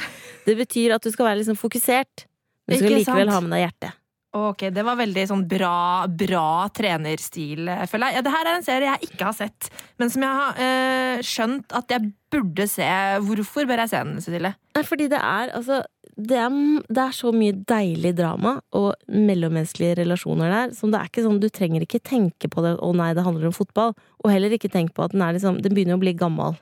det 0.47 0.57
betyr 0.59 0.97
at 0.97 1.05
du 1.05 1.13
skal 1.13 1.31
være 1.31 1.41
liksom 1.43 1.59
fokusert. 1.59 2.27
Du 2.65 2.75
skal 2.75 2.99
likevel 2.99 3.31
ha 3.31 3.39
med 3.43 3.55
deg 3.55 3.67
hjertet. 3.67 4.01
Ok, 4.35 4.65
Det 4.75 4.83
var 4.83 4.97
veldig 4.99 5.23
sånn 5.29 5.45
bra, 5.47 6.03
bra 6.11 6.67
trenerstil, 6.75 7.69
føler 7.87 8.11
jeg. 8.11 8.17
Ja, 8.17 8.23
det 8.25 8.33
her 8.33 8.49
er 8.49 8.57
en 8.57 8.65
serie 8.65 8.89
jeg 8.89 9.07
ikke 9.07 9.29
har 9.29 9.35
sett, 9.37 9.69
men 10.01 10.11
som 10.11 10.25
jeg 10.25 10.39
har 10.41 10.59
øh, 10.65 11.21
skjønt 11.23 11.75
at 11.79 11.93
jeg 11.95 12.09
burde 12.35 12.65
se. 12.67 12.89
Hvorfor 13.23 13.69
bør 13.69 13.85
jeg 13.85 13.93
se 13.93 14.01
den, 14.03 14.19
Cecilie? 14.25 14.51
Fordi 14.75 15.07
det 15.13 15.21
er 15.21 15.53
altså 15.55 15.79
det 16.15 16.37
er, 16.39 16.53
det 16.87 17.01
er 17.01 17.15
så 17.15 17.31
mye 17.35 17.55
deilig 17.67 18.13
drama 18.15 18.55
og 18.77 18.93
mellommenneskelige 19.11 19.97
relasjoner 19.99 20.53
der. 20.53 20.75
Som 20.77 20.93
det 20.93 21.01
er 21.01 21.09
ikke 21.09 21.25
sånn, 21.25 21.41
Du 21.43 21.49
trenger 21.49 21.83
ikke 21.83 21.99
tenke 21.99 22.47
på 22.47 22.63
det 22.63 22.77
'å 22.79 22.95
nei, 22.95 23.13
det 23.13 23.25
handler 23.25 23.47
om 23.47 23.57
fotball'. 23.57 23.95
Og 24.23 24.31
heller 24.31 24.49
ikke 24.49 24.71
tenk 24.71 24.93
på 24.93 25.03
at 25.03 25.11
den 25.11 25.21
er 25.21 25.33
liksom 25.33 25.61
Den 25.61 25.73
begynner 25.73 25.97
å 25.97 26.03
bli 26.03 26.13
gammel. 26.13 26.57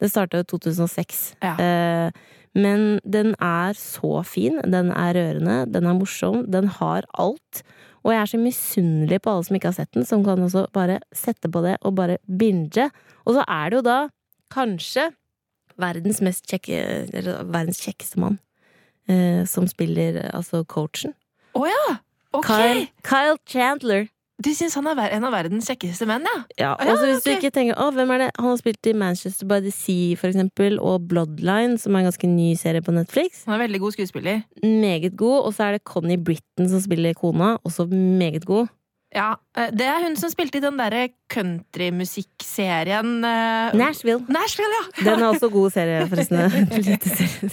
Det 0.00 0.10
starta 0.10 0.38
jo 0.38 0.58
2006. 0.58 1.34
Ja. 1.42 1.56
Eh, 1.58 2.10
men 2.54 3.00
den 3.04 3.34
er 3.40 3.74
så 3.74 4.24
fin. 4.24 4.60
Den 4.62 4.92
er 4.92 5.14
rørende. 5.14 5.70
Den 5.70 5.86
er 5.86 5.94
morsom. 5.94 6.50
Den 6.50 6.68
har 6.68 7.02
alt. 7.18 7.62
Og 8.04 8.12
jeg 8.12 8.20
er 8.20 8.26
så 8.26 8.38
misunnelig 8.38 9.22
på 9.22 9.32
alle 9.32 9.44
som 9.44 9.56
ikke 9.56 9.70
har 9.72 9.78
sett 9.78 9.92
den, 9.92 10.04
som 10.04 10.22
kan 10.24 10.38
også 10.38 10.70
bare 10.72 11.00
sette 11.12 11.50
på 11.50 11.62
det 11.64 11.78
og 11.82 11.96
bare 11.96 12.18
binge. 12.28 12.90
Og 13.26 13.34
så 13.34 13.44
er 13.48 13.70
det 13.70 13.78
jo 13.80 13.82
da 13.82 14.08
kanskje 14.52 15.12
verdens 15.80 16.20
mest 16.20 16.46
kjekke 16.46 17.08
verdens 17.50 17.80
kjekkeste 17.82 18.20
mann. 18.20 18.38
Eh, 19.10 19.44
som 19.44 19.66
spiller 19.68 20.22
altså 20.32 20.64
coachen. 20.64 21.12
Å 21.54 21.66
ja! 21.68 21.96
Ok! 22.34 22.48
Kyle, 22.48 22.86
Kyle 23.04 23.38
Chandler. 23.46 24.06
Du 24.42 24.48
syns 24.50 24.74
han 24.74 24.88
er 24.90 25.12
en 25.14 25.24
av 25.28 25.30
verdens 25.30 25.68
kjekkeste 25.70 26.08
menn, 26.10 26.24
ja? 26.26 26.38
Ja, 26.58 26.70
og 26.74 26.96
så 26.98 27.06
hvis 27.06 27.22
du 27.22 27.28
ikke 27.36 27.52
tenker 27.54 27.78
Å, 27.78 27.92
hvem 27.94 28.10
er 28.16 28.24
det? 28.24 28.30
Han 28.34 28.48
har 28.50 28.56
spilt 28.58 28.88
i 28.90 28.94
Manchester 28.98 29.46
by 29.46 29.60
the 29.62 29.70
Sea, 29.70 30.16
for 30.18 30.32
eksempel, 30.32 30.80
og 30.82 31.06
Bloodline, 31.12 31.78
som 31.78 31.94
er 31.94 32.02
en 32.02 32.08
ganske 32.08 32.30
ny 32.32 32.48
serie 32.58 32.82
på 32.82 32.96
Netflix. 32.96 33.44
Han 33.46 33.54
er 33.54 33.62
veldig 33.62 33.80
god 33.84 33.94
skuespiller. 33.94 34.42
Meget 34.64 35.14
god. 35.20 35.36
Og 35.46 35.54
så 35.54 35.68
er 35.68 35.76
det 35.76 35.84
Connie 35.86 36.18
Britton 36.18 36.66
som 36.72 36.82
spiller 36.82 37.14
kona, 37.14 37.54
også 37.62 37.86
meget 37.92 38.48
god. 38.48 38.72
Ja, 39.14 39.36
eh, 39.56 39.70
Det 39.70 39.86
er 39.86 40.02
hun 40.02 40.16
som 40.18 40.30
spilte 40.32 40.58
i 40.58 40.62
den 40.64 40.78
derre 40.80 41.08
countrymusikkserien 41.30 43.24
eh, 43.24 43.74
Nashville. 43.78 44.24
Nashville, 44.28 44.74
ja! 44.74 44.84
Den 45.10 45.22
er 45.22 45.28
også 45.30 45.48
god 45.52 45.70
serie, 45.74 46.06
forresten. 46.10 46.38
Lite 46.88 47.12
serie. 47.14 47.50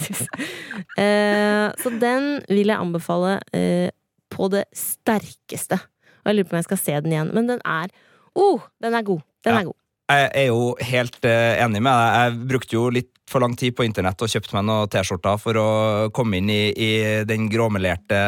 Eh, 0.98 1.68
så 1.82 1.92
den 2.02 2.26
vil 2.48 2.66
jeg 2.72 2.78
anbefale 2.78 3.36
uh, 3.54 3.88
på 4.32 4.48
det 4.52 4.64
sterkeste. 4.76 5.78
Og 6.22 6.30
jeg 6.32 6.38
lurer 6.40 6.48
på 6.50 6.56
om 6.56 6.60
jeg 6.62 6.68
skal 6.70 6.80
se 6.82 6.98
den 7.04 7.14
igjen. 7.14 7.30
Men 7.36 7.48
den 7.50 7.62
er 7.66 7.92
oh, 8.38 8.60
den 8.82 8.94
er 8.98 9.02
god. 9.06 9.22
Den 9.44 9.54
Ja. 9.54 9.60
er 9.60 9.70
god. 9.70 9.78
Jeg 10.12 10.30
er 10.42 10.48
jo 10.50 10.72
helt 10.82 11.24
eh, 11.28 11.56
enig 11.62 11.82
med 11.82 11.92
deg. 11.92 12.14
Jeg 12.18 12.48
brukte 12.52 12.76
jo 12.76 12.86
litt 12.92 13.10
for 13.32 13.40
lang 13.40 13.54
tid 13.56 13.74
på 13.76 13.84
internett 13.86 14.20
og 14.20 14.30
kjøpte 14.30 14.56
meg 14.56 14.66
noen 14.68 14.90
T-skjorter 14.92 15.38
for 15.40 15.58
å 15.58 15.68
komme 16.14 16.38
inn 16.38 16.50
i, 16.52 16.62
i 16.72 16.90
den 17.28 17.48
gråmelerte 17.52 18.18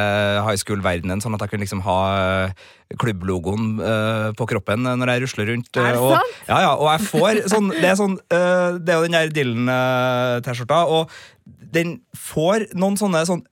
high 0.46 0.56
school-verdenen, 0.60 1.20
sånn 1.20 1.36
at 1.36 1.44
jeg 1.44 1.52
kunne 1.52 1.66
liksom 1.66 1.82
ha 1.84 1.98
eh, 2.14 2.64
klubblogoen 3.00 3.70
uh, 3.80 4.28
på 4.38 4.46
kroppen 4.48 4.86
når 4.86 5.12
jeg 5.12 5.24
rusler 5.24 5.50
rundt. 5.52 5.80
Er 5.80 5.98
eh, 5.98 6.04
og? 6.04 6.36
Ja, 6.48 6.60
ja, 6.68 6.74
og 6.76 6.88
jeg 6.92 7.08
får 7.10 7.42
sånn 7.52 7.72
Det 7.74 7.88
er, 7.88 7.96
sånn, 8.00 8.14
uh, 8.32 8.78
det 8.78 8.94
er 8.94 9.00
jo 9.00 9.08
den 9.08 9.18
der 9.18 9.34
Dylan-T-skjorta, 9.34 10.84
og 10.94 11.12
den 11.74 11.98
får 12.16 12.70
noen 12.78 12.96
sånne 13.00 13.24
sånn 13.28 13.44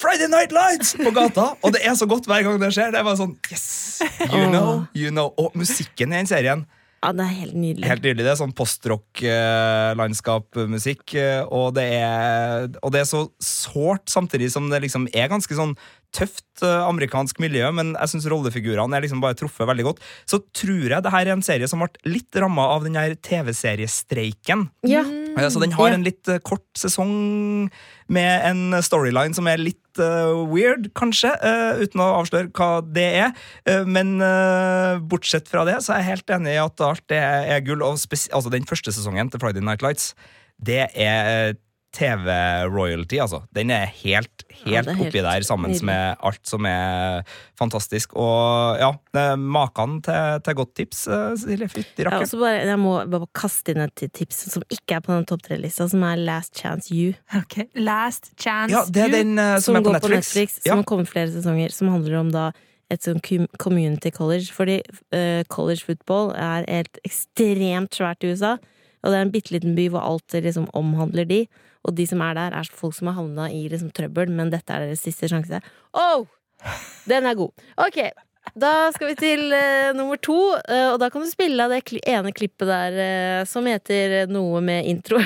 Friday 0.00 0.28
Night 0.28 0.52
Lights 0.52 0.92
på 1.00 1.10
gata! 1.16 1.54
Og 1.64 1.72
det 1.72 1.80
er 1.88 1.96
så 1.96 2.08
godt 2.08 2.28
hver 2.28 2.44
gang 2.44 2.58
det 2.60 2.68
skjer. 2.76 2.92
Det 2.92 3.00
er 3.00 3.06
bare 3.06 3.16
sånn 3.20 3.36
Yes! 3.48 3.66
You 4.28 4.44
know, 4.52 4.84
you 4.96 5.12
know. 5.12 5.32
Og 5.40 5.56
musikken 5.56 6.12
i 6.12 6.20
den 6.20 6.28
serien 6.28 6.66
Ja, 7.06 7.14
det 7.14 7.22
er 7.22 7.38
helt 7.38 7.54
nydelig. 7.54 7.86
Helt 7.86 8.02
nydelig. 8.02 8.24
Det 8.26 8.32
er 8.32 8.40
sånn 8.40 8.56
postrock-landskap-musikk. 8.58 11.14
og, 11.46 11.74
det 11.76 11.84
er, 12.00 12.66
og 12.82 12.90
det 12.90 13.00
er 13.04 13.06
så 13.06 13.30
sårt, 13.38 14.10
samtidig 14.10 14.50
som 14.50 14.66
det 14.72 14.82
liksom 14.82 15.06
er 15.14 15.28
ganske 15.30 15.54
sånn 15.54 15.78
tøft 16.16 16.64
eh, 16.64 16.82
amerikansk 16.86 17.40
miljø, 17.42 17.68
men 17.76 17.94
jeg 17.94 18.14
syns 18.14 18.28
rollefigurene 18.30 18.96
er 18.96 19.04
liksom 19.04 19.22
bare 19.22 19.36
truffet 19.38 19.68
veldig 19.68 19.86
godt. 19.90 20.02
Så 20.28 20.40
tror 20.56 20.96
jeg 20.96 21.04
det 21.04 21.14
her 21.14 21.28
er 21.28 21.36
en 21.36 21.46
serie 21.46 21.68
som 21.70 21.82
ble 21.82 21.90
litt 22.08 22.40
ramma 22.40 22.64
av 22.74 22.86
den 22.86 22.98
her 22.98 23.16
TV-seriestreiken. 23.20 24.68
Ja. 24.88 25.04
Eh, 25.04 25.25
Så 25.36 25.60
den 25.60 25.74
har 25.76 25.92
en 25.92 26.04
litt 26.06 26.28
eh, 26.32 26.40
kort 26.40 26.64
sesong 26.78 27.68
med 28.12 28.46
en 28.48 28.78
storyline 28.84 29.36
som 29.36 29.48
er 29.50 29.60
litt 29.60 30.00
eh, 30.00 30.32
weird, 30.48 30.88
kanskje, 30.96 31.34
eh, 31.44 31.82
uten 31.84 32.00
å 32.00 32.08
avsløre 32.22 32.48
hva 32.56 32.80
det 32.80 33.06
er. 33.26 33.34
Men 33.84 34.16
bortsett 35.10 35.50
fra 35.50 35.66
det, 35.68 35.78
så 35.84 35.94
er 35.94 36.02
jeg 36.02 36.10
helt 36.14 36.34
enig 36.38 36.56
i 36.56 36.62
at 36.62 36.84
alt 36.84 37.04
det 37.12 37.20
er 37.20 37.62
gull. 37.66 37.84
Og 37.84 37.98
altså, 37.98 38.52
den 38.52 38.68
første 38.68 38.94
sesongen 38.94 39.32
til 39.32 39.42
Friday 39.42 39.64
Night 39.64 39.84
Lights, 39.84 40.14
det 40.56 40.86
er 40.94 41.56
TV-royalty, 41.96 43.18
altså. 43.22 43.40
Den 43.56 43.70
er 43.72 43.86
helt, 44.02 44.44
helt 44.50 44.68
ja, 44.68 44.82
er 44.82 44.90
helt 44.98 45.08
oppi 45.08 45.22
der 45.24 45.46
sammen 45.46 45.72
nydelig. 45.72 45.86
med 45.88 46.22
alt 46.28 46.42
som 46.48 46.66
er 46.68 47.24
fantastisk. 47.58 48.12
Og 48.20 48.76
ja, 48.80 48.90
maken 49.40 49.98
til, 50.04 50.40
til 50.44 50.58
godt 50.60 50.74
tips, 50.76 51.06
eh, 51.08 51.32
Silje. 51.40 51.68
Fytti 51.72 52.06
rakkeren. 52.06 52.40
bare, 52.42 52.60
jeg 52.68 52.78
må 52.82 52.94
bare 53.16 53.30
kaste 53.34 53.72
inn 53.74 53.82
et 53.86 54.04
tips 54.12 54.44
som 54.52 54.64
ikke 54.68 54.98
er 54.98 55.04
på 55.06 55.14
den 55.14 55.26
topp 55.28 55.46
tre-lista, 55.48 55.88
som 55.88 56.04
er 56.06 56.20
Last 56.20 56.54
Chance 56.60 56.92
You. 56.94 57.14
Okay. 57.42 57.66
Last 57.74 58.32
Chance 58.40 58.74
Ja, 58.74 58.84
det 58.88 59.08
er 59.08 59.12
den 59.16 59.38
eh, 59.38 59.56
som, 59.58 59.72
Som, 59.72 59.80
er 59.80 59.84
på 59.84 59.90
går 59.90 60.00
på 60.00 60.12
Netflix. 60.12 60.34
Netflix, 60.36 60.60
Ja. 60.64 60.70
som 60.72 60.84
har 60.84 60.88
kommet 60.92 61.08
flere 61.08 61.32
sesonger, 61.32 61.72
som 61.72 61.88
handler 61.88 62.20
om 62.20 62.32
da 62.34 62.50
et 62.92 63.02
sånn 63.02 63.20
community 63.58 64.12
college. 64.14 64.52
Fordi 64.54 64.80
uh, 65.14 65.42
college 65.50 65.82
football 65.86 66.32
er 66.38 66.66
helt 66.68 67.00
ekstremt 67.06 67.96
svært 67.98 68.22
i 68.22 68.30
USA. 68.30 68.56
Og 69.02 69.12
det 69.12 69.18
er 69.18 69.26
en 69.26 69.32
bitte 69.34 69.54
liten 69.54 69.76
by 69.78 69.88
hvor 69.92 70.04
alt 70.06 70.34
liksom 70.34 70.68
omhandler 70.76 71.26
de. 71.28 71.44
Og 71.86 71.94
de 71.96 72.06
som 72.10 72.22
er 72.26 72.34
der, 72.34 72.54
er 72.58 72.70
folk 72.74 72.94
som 72.96 73.10
har 73.10 73.18
havna 73.20 73.48
i 73.54 73.66
liksom 73.70 73.92
trøbbel, 73.94 74.30
men 74.34 74.50
dette 74.52 74.72
er 74.74 74.88
deres 74.88 75.04
siste 75.06 75.30
sjanse. 75.30 75.62
Oh! 75.94 76.26
Den 77.06 77.26
er 77.28 77.36
god. 77.38 77.52
Ok, 77.84 77.98
da 78.58 78.90
skal 78.94 79.10
vi 79.12 79.14
til 79.20 79.52
uh, 79.52 79.92
nummer 79.96 80.16
to. 80.16 80.38
uh, 80.56 80.88
og 80.92 80.98
da 81.02 81.10
kan 81.12 81.22
du 81.22 81.28
spille 81.30 81.62
av 81.62 81.70
det 81.74 81.84
kli 81.86 82.00
ene 82.08 82.32
klippet 82.34 82.66
der 82.70 82.98
uh, 82.98 83.46
som 83.48 83.66
heter 83.68 84.26
noe 84.32 84.62
med 84.64 84.88
intro. 84.90 85.20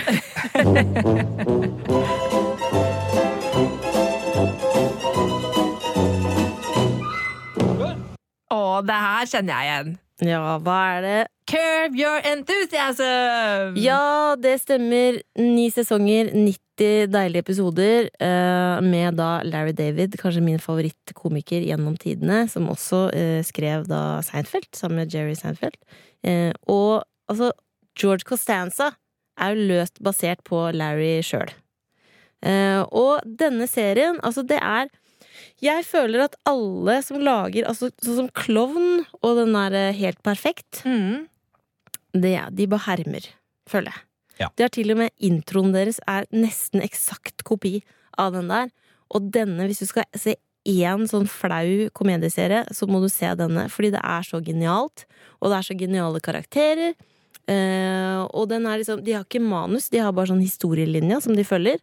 Å, 8.51 8.61
det 8.83 9.01
her 9.07 9.31
kjenner 9.31 9.55
jeg 9.55 9.71
igjen. 9.71 9.99
Ja, 10.27 10.59
hva 10.61 10.79
er 10.97 11.05
det? 11.05 11.21
Curve 11.51 11.97
your 11.99 12.21
enthusiasm! 12.29 13.77
Ja, 13.81 14.37
det 14.39 14.61
stemmer. 14.63 15.21
Ni 15.41 15.67
sesonger, 15.73 16.31
90 16.35 17.09
deilige 17.11 17.43
episoder, 17.45 18.11
eh, 18.21 18.81
med 18.85 19.17
da 19.19 19.41
Larry 19.45 19.73
David, 19.77 20.15
kanskje 20.21 20.45
min 20.45 20.61
favorittkomiker 20.63 21.65
gjennom 21.67 21.97
tidene, 21.97 22.45
som 22.49 22.69
også 22.71 23.03
eh, 23.17 23.41
skrev 23.47 23.89
da 23.91 24.21
Seinfeld, 24.27 24.71
sammen 24.77 25.03
med 25.03 25.15
Jerry 25.15 25.35
Seinfeld. 25.35 25.77
Eh, 26.23 26.53
og 26.69 27.03
altså, 27.29 27.51
George 27.99 28.29
Costanza 28.29 28.93
er 29.41 29.55
jo 29.55 29.69
løst 29.73 29.99
basert 30.05 30.45
på 30.45 30.69
Larry 30.77 31.21
sjøl. 31.25 31.51
Og 32.41 33.21
denne 33.25 33.67
serien, 33.69 34.17
altså, 34.25 34.41
det 34.49 34.57
er 34.65 34.89
Jeg 35.63 35.85
føler 35.89 36.25
at 36.27 36.37
alle 36.49 36.99
som 37.05 37.21
lager 37.21 37.67
altså, 37.69 37.91
Sånn 38.03 38.17
som 38.23 38.29
Klovn 38.37 39.05
og 39.21 39.37
den 39.39 39.53
der 39.57 39.77
eh, 39.77 39.97
Helt 40.01 40.21
perfekt, 40.27 40.83
Mm. 40.85 41.27
det, 42.13 42.35
de 42.57 42.67
bare 42.67 42.87
hermer, 42.89 43.27
føler 43.71 43.93
jeg. 43.95 44.07
Ja. 44.41 44.49
De 44.57 44.65
har 44.65 44.71
til 44.73 44.91
og 44.95 44.99
med 45.03 45.11
introen 45.21 45.73
deres 45.75 46.01
er 46.09 46.25
nesten 46.33 46.81
eksakt 46.83 47.45
kopi 47.45 47.83
av 48.19 48.33
den 48.33 48.49
der. 48.49 48.71
Og 49.13 49.29
denne, 49.35 49.67
hvis 49.69 49.83
du 49.83 49.87
skal 49.91 50.07
se 50.17 50.37
én 50.69 51.05
sånn 51.09 51.29
flau 51.29 51.89
komedieserie, 51.97 52.65
så 52.75 52.89
må 52.89 53.01
du 53.03 53.09
se 53.13 53.29
denne, 53.37 53.67
fordi 53.73 53.91
det 53.95 54.01
er 54.03 54.23
så 54.27 54.41
genialt. 54.45 55.05
Og 55.41 55.51
det 55.53 55.59
er 55.59 55.69
så 55.69 55.77
geniale 55.79 56.21
karakterer. 56.25 56.95
Eh, 57.51 58.19
og 58.33 58.49
den 58.51 58.67
er 58.69 58.79
liksom 58.81 59.01
De 59.05 59.13
har 59.17 59.25
ikke 59.25 59.41
manus, 59.43 59.89
de 59.91 59.99
har 59.99 60.13
bare 60.15 60.31
sånn 60.33 60.43
historielinja 60.45 61.21
som 61.25 61.35
de 61.37 61.45
følger. 61.47 61.81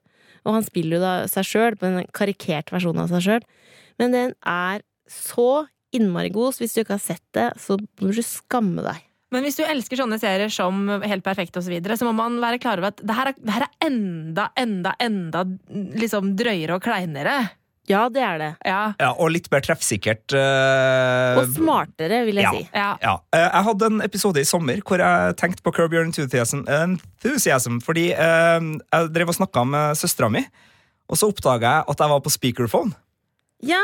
Og 0.47 0.55
han 0.55 0.65
spiller 0.65 0.97
jo 0.97 1.03
da 1.03 1.15
seg 1.29 1.47
sjøl, 1.47 1.75
på 1.79 1.89
en 1.89 2.05
karikert 2.15 2.71
versjon 2.73 3.01
av 3.03 3.11
seg 3.11 3.25
sjøl. 3.25 3.49
Men 3.99 4.15
den 4.15 4.37
er 4.47 4.85
så 5.11 5.67
innmari 5.95 6.31
god, 6.33 6.55
så 6.55 6.63
hvis 6.63 6.75
du 6.75 6.81
ikke 6.83 6.95
har 6.95 7.03
sett 7.03 7.23
det, 7.35 7.49
så 7.61 7.77
bør 7.99 8.15
du 8.15 8.23
skamme 8.25 8.83
deg. 8.85 9.03
Men 9.35 9.43
hvis 9.43 9.57
du 9.59 9.65
elsker 9.67 9.99
sånne 9.99 10.19
serier 10.21 10.51
som 10.53 10.85
Helt 11.03 11.25
perfekt 11.25 11.57
og 11.59 11.65
så, 11.65 11.71
videre, 11.73 11.97
så 11.99 12.07
må 12.07 12.13
man 12.15 12.37
være 12.39 12.61
klar 12.63 12.79
over 12.79 12.93
at 12.93 13.01
det 13.03 13.15
her 13.17 13.33
er, 13.33 13.39
det 13.41 13.55
her 13.57 13.65
er 13.65 13.87
enda, 13.89 14.47
enda, 14.59 14.93
enda 15.03 15.43
liksom 15.99 16.31
drøyere 16.39 16.77
og 16.77 16.85
kleinere. 16.85 17.41
Ja, 17.87 18.01
det 18.11 18.19
er 18.19 18.37
det. 18.41 18.49
Ja. 18.67 18.81
Ja, 18.99 19.13
og 19.15 19.29
litt 19.31 19.47
mer 19.53 19.61
treffsikkert. 19.63 20.25
Uh... 20.35 21.39
Og 21.39 21.53
smartere, 21.55 22.21
vil 22.27 22.41
jeg 22.41 22.43
ja. 22.47 22.51
si. 22.57 22.65
ja. 22.75 22.89
Ja, 23.03 23.15
Uh, 23.31 23.39
Jeg 23.47 23.63
hadde 23.69 23.89
en 23.93 24.01
episode 24.03 24.41
i 24.43 24.47
sommer 24.47 24.79
hvor 24.83 24.99
jeg 25.03 25.35
tenkte 25.39 25.63
på 25.63 25.71
Curb 25.75 25.93
Your 25.95 26.03
Enthusiasm, 26.07 26.65
enthusiasm 26.67 27.79
fordi 27.83 28.09
uh, 28.13 28.59
jeg 28.91 29.11
drev 29.15 29.31
og 29.31 29.37
snakka 29.39 29.63
med 29.67 29.95
søstera 29.99 30.29
mi, 30.31 30.43
og 31.07 31.19
så 31.19 31.29
oppdaga 31.31 31.77
jeg 31.77 31.85
at 31.93 32.01
jeg 32.03 32.11
var 32.11 32.23
på 32.25 32.33
speakerphone. 32.33 32.91
Ja! 33.65 33.79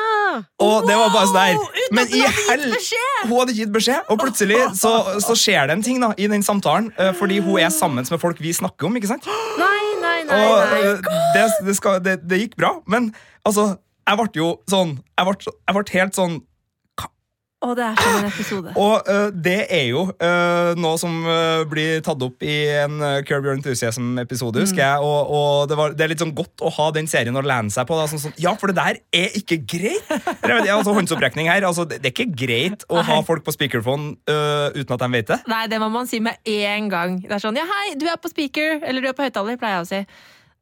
Og 0.62 0.84
det 0.86 0.94
var 1.00 1.10
bare 1.10 1.30
sånn 1.32 1.38
der 1.40 1.56
uten 1.58 1.96
Men 1.98 2.10
hun 2.12 2.20
hadde 2.22 2.36
gitt 2.36 2.50
hel... 2.52 2.66
beskjed! 2.76 3.22
Hun 3.26 3.38
hadde 3.40 3.56
gitt 3.58 3.72
beskjed, 3.74 4.04
og 4.12 4.20
plutselig 4.22 4.60
så, 4.84 4.92
så 5.24 5.38
skjer 5.40 5.70
det 5.72 5.78
en 5.80 5.86
ting 5.86 6.04
da 6.04 6.12
i 6.22 6.28
den 6.30 6.44
samtalen. 6.46 6.92
eh, 7.00 7.10
Fordi 7.18 7.40
hun 7.42 7.58
er 7.64 7.72
sammen 7.74 8.06
med 8.06 8.22
folk 8.22 8.42
vi 8.44 8.52
snakker 8.54 8.90
om, 8.92 9.00
ikke 9.00 9.10
sant? 9.16 9.26
Nei, 9.58 9.80
nei, 10.04 10.20
nei. 10.30 10.42
Og 10.44 10.60
nei. 10.76 10.84
eh, 10.92 11.10
det, 11.34 11.48
det, 11.72 11.76
skal, 11.80 11.98
det, 12.06 12.20
det 12.30 12.44
gikk 12.44 12.60
bra, 12.60 12.76
men 12.86 13.10
altså 13.48 13.72
jeg 14.04 14.20
ble 14.20 14.32
jo 14.36 14.50
sånn 14.70 14.98
Jeg 15.14 15.30
ble, 15.30 15.54
jeg 15.54 15.78
ble 15.78 15.86
helt 15.98 16.18
sånn 16.18 16.42
Og 17.64 17.78
det 17.80 17.86
er 17.86 17.96
som 17.96 18.16
en 18.18 18.26
episode. 18.28 18.72
Og 18.84 19.08
uh, 19.08 19.30
det 19.32 19.70
er 19.72 19.86
jo 19.88 20.02
uh, 20.12 20.74
noe 20.76 21.00
som 21.00 21.14
uh, 21.24 21.62
blir 21.72 22.02
tatt 22.04 22.26
opp 22.26 22.44
i 22.44 22.58
en 22.82 22.98
Curb 23.24 23.48
Your 23.48 23.56
Enthusiasm-episode, 23.56 24.60
husker 24.66 24.82
jeg. 24.84 24.98
Og, 25.00 25.32
og 25.32 25.70
det, 25.72 25.78
var, 25.80 25.96
det 25.96 26.04
er 26.04 26.12
litt 26.12 26.24
sånn 26.26 26.34
godt 26.36 26.60
å 26.60 26.74
ha 26.76 26.90
den 26.98 27.08
serien 27.08 27.40
å 27.40 27.46
lene 27.46 27.72
seg 27.72 27.88
på. 27.88 27.96
Da, 27.96 28.10
sånn, 28.12 28.20
sånn, 28.26 28.36
ja, 28.44 28.52
for 28.60 28.74
det 28.74 28.76
der 28.82 29.00
er 29.16 29.40
ikke 29.40 29.62
greit! 29.64 30.12
Altså, 30.44 30.92
håndsopprekning 30.92 31.48
her. 31.48 31.64
Altså, 31.64 31.88
det, 31.88 32.02
det 32.04 32.12
er 32.12 32.18
ikke 32.18 32.36
greit 32.44 32.84
å 32.92 33.00
ha 33.00 33.22
folk 33.24 33.48
på 33.48 33.56
speakerphone 33.56 34.18
uten 34.28 34.98
at 34.98 35.08
de 35.08 35.12
vet 35.16 35.32
det. 35.32 35.40
Nei, 35.48 35.64
det 35.72 35.80
må 35.80 35.88
man 35.94 36.12
si 36.12 36.20
med 36.20 36.44
en 36.44 36.92
gang. 36.92 37.22
Det 37.24 37.40
er 37.40 37.48
sånn 37.48 37.64
ja, 37.64 37.64
hei, 37.70 37.96
du 37.96 38.10
er 38.12 38.20
på 38.20 38.36
speaker, 38.36 38.82
eller 38.84 39.00
du 39.00 39.14
er 39.14 39.16
på 39.16 39.24
høyttaler, 39.24 39.56
pleier 39.62 39.80
jeg 39.80 39.88
å 39.88 39.92
si. 39.96 40.04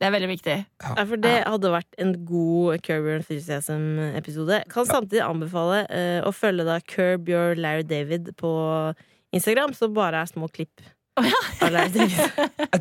Det 0.01 0.07
er 0.07 0.13
veldig 0.15 0.29
viktig. 0.31 0.53
Ja, 0.81 1.03
for 1.05 1.21
det 1.21 1.35
hadde 1.45 1.69
vært 1.75 1.99
en 2.01 2.15
god 2.25 2.81
Curb 2.81 3.05
Your 3.05 3.19
Enthusiasm-episode. 3.19 4.63
Kan 4.73 4.87
samtidig 4.89 5.21
anbefale 5.21 5.83
uh, 5.93 6.25
å 6.25 6.31
følge 6.33 6.65
da 6.65 6.79
Curb 6.81 7.29
Your 7.29 7.53
Larry 7.53 7.85
David 7.85 8.31
på 8.39 8.49
Instagram, 9.37 9.75
så 9.77 9.91
bare 9.93 10.23
er 10.23 10.31
små 10.31 10.49
klipp. 10.49 10.81
Larry 11.61 11.93
David. 11.93 12.17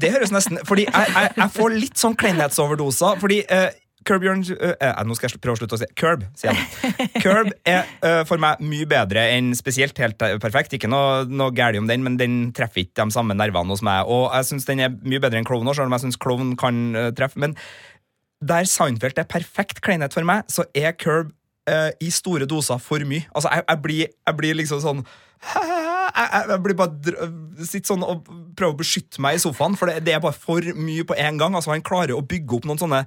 Det 0.00 0.12
høres 0.14 0.32
nesten 0.32 0.60
Fordi 0.64 0.86
jeg, 0.86 1.12
jeg, 1.12 1.32
jeg 1.36 1.52
får 1.58 1.76
litt 1.76 2.00
sånn 2.00 2.16
kleinhetsoverdoser. 2.16 3.20
Fordi 3.20 3.42
eh, 3.52 3.68
Curb 4.08 4.24
Your 4.24 4.38
eh, 4.40 5.02
Nå 5.04 5.16
skal 5.16 5.28
jeg 5.28 5.40
prøve 5.42 5.58
å 5.58 5.60
slutte 5.60 5.76
å 5.76 5.80
si 5.80 5.88
Curb, 5.98 6.24
sier. 6.38 6.56
Curb 7.22 7.52
er 7.68 7.88
uh, 8.00 8.22
for 8.28 8.40
meg 8.42 8.62
mye 8.64 8.88
bedre 8.88 9.26
enn 9.34 9.52
spesielt 9.58 9.98
helt 10.00 10.16
perfekt. 10.18 10.76
Ikke 10.76 10.90
noe, 10.90 11.26
noe 11.28 11.54
galt 11.56 11.78
om 11.80 11.88
den, 11.90 12.04
men 12.06 12.16
den 12.20 12.38
treffer 12.56 12.84
ikke 12.84 13.04
de 13.04 13.16
samme 13.16 13.36
nervene 13.36 13.74
hos 13.74 13.84
meg. 13.86 14.08
Og 14.08 14.30
jeg 14.32 14.50
syns 14.50 14.68
den 14.68 14.84
er 14.86 14.94
mye 14.94 15.22
bedre 15.22 15.40
enn 15.40 15.48
Klovn 15.48 15.68
òg, 15.68 15.76
selv 15.78 15.90
om 15.90 15.98
jeg 15.98 16.06
syns 16.06 16.20
Klovn 16.20 16.54
kan 16.60 16.82
uh, 16.96 17.10
treffe. 17.16 17.40
Men 17.42 17.56
der 18.40 18.68
Seinfeld 18.68 19.20
er 19.20 19.28
perfekt 19.28 19.82
kleinhet 19.84 20.16
for 20.16 20.26
meg, 20.26 20.48
så 20.48 20.64
er 20.74 20.96
Curb 20.96 21.36
i 22.02 22.08
store 22.10 22.48
doser 22.50 22.80
for 22.82 23.04
mye. 23.06 23.28
Altså, 23.36 23.50
jeg, 23.52 23.62
jeg, 23.68 23.78
blir, 23.84 24.06
jeg 24.26 24.34
blir 24.34 24.56
liksom 24.58 24.80
sånn 24.82 25.02
jeg, 25.40 26.58
blir 26.64 26.76
bare 26.76 26.92
dr- 27.00 27.20
sitter 27.64 27.94
sånn 27.94 28.04
og 28.04 28.26
prøver 28.58 28.74
å 28.74 28.78
beskytte 28.80 29.22
meg 29.24 29.38
i 29.38 29.42
sofaen, 29.42 29.76
for 29.78 29.90
det, 29.90 30.02
det 30.04 30.14
er 30.14 30.22
bare 30.22 30.36
for 30.36 30.64
mye 30.76 31.04
på 31.08 31.16
en 31.16 31.38
gang. 31.40 31.56
Altså 31.56 31.72
Han 31.72 31.84
klarer 31.86 32.12
å 32.16 32.24
bygge 32.26 32.58
opp 32.58 32.68
noen 32.68 32.80
sånne 32.80 33.00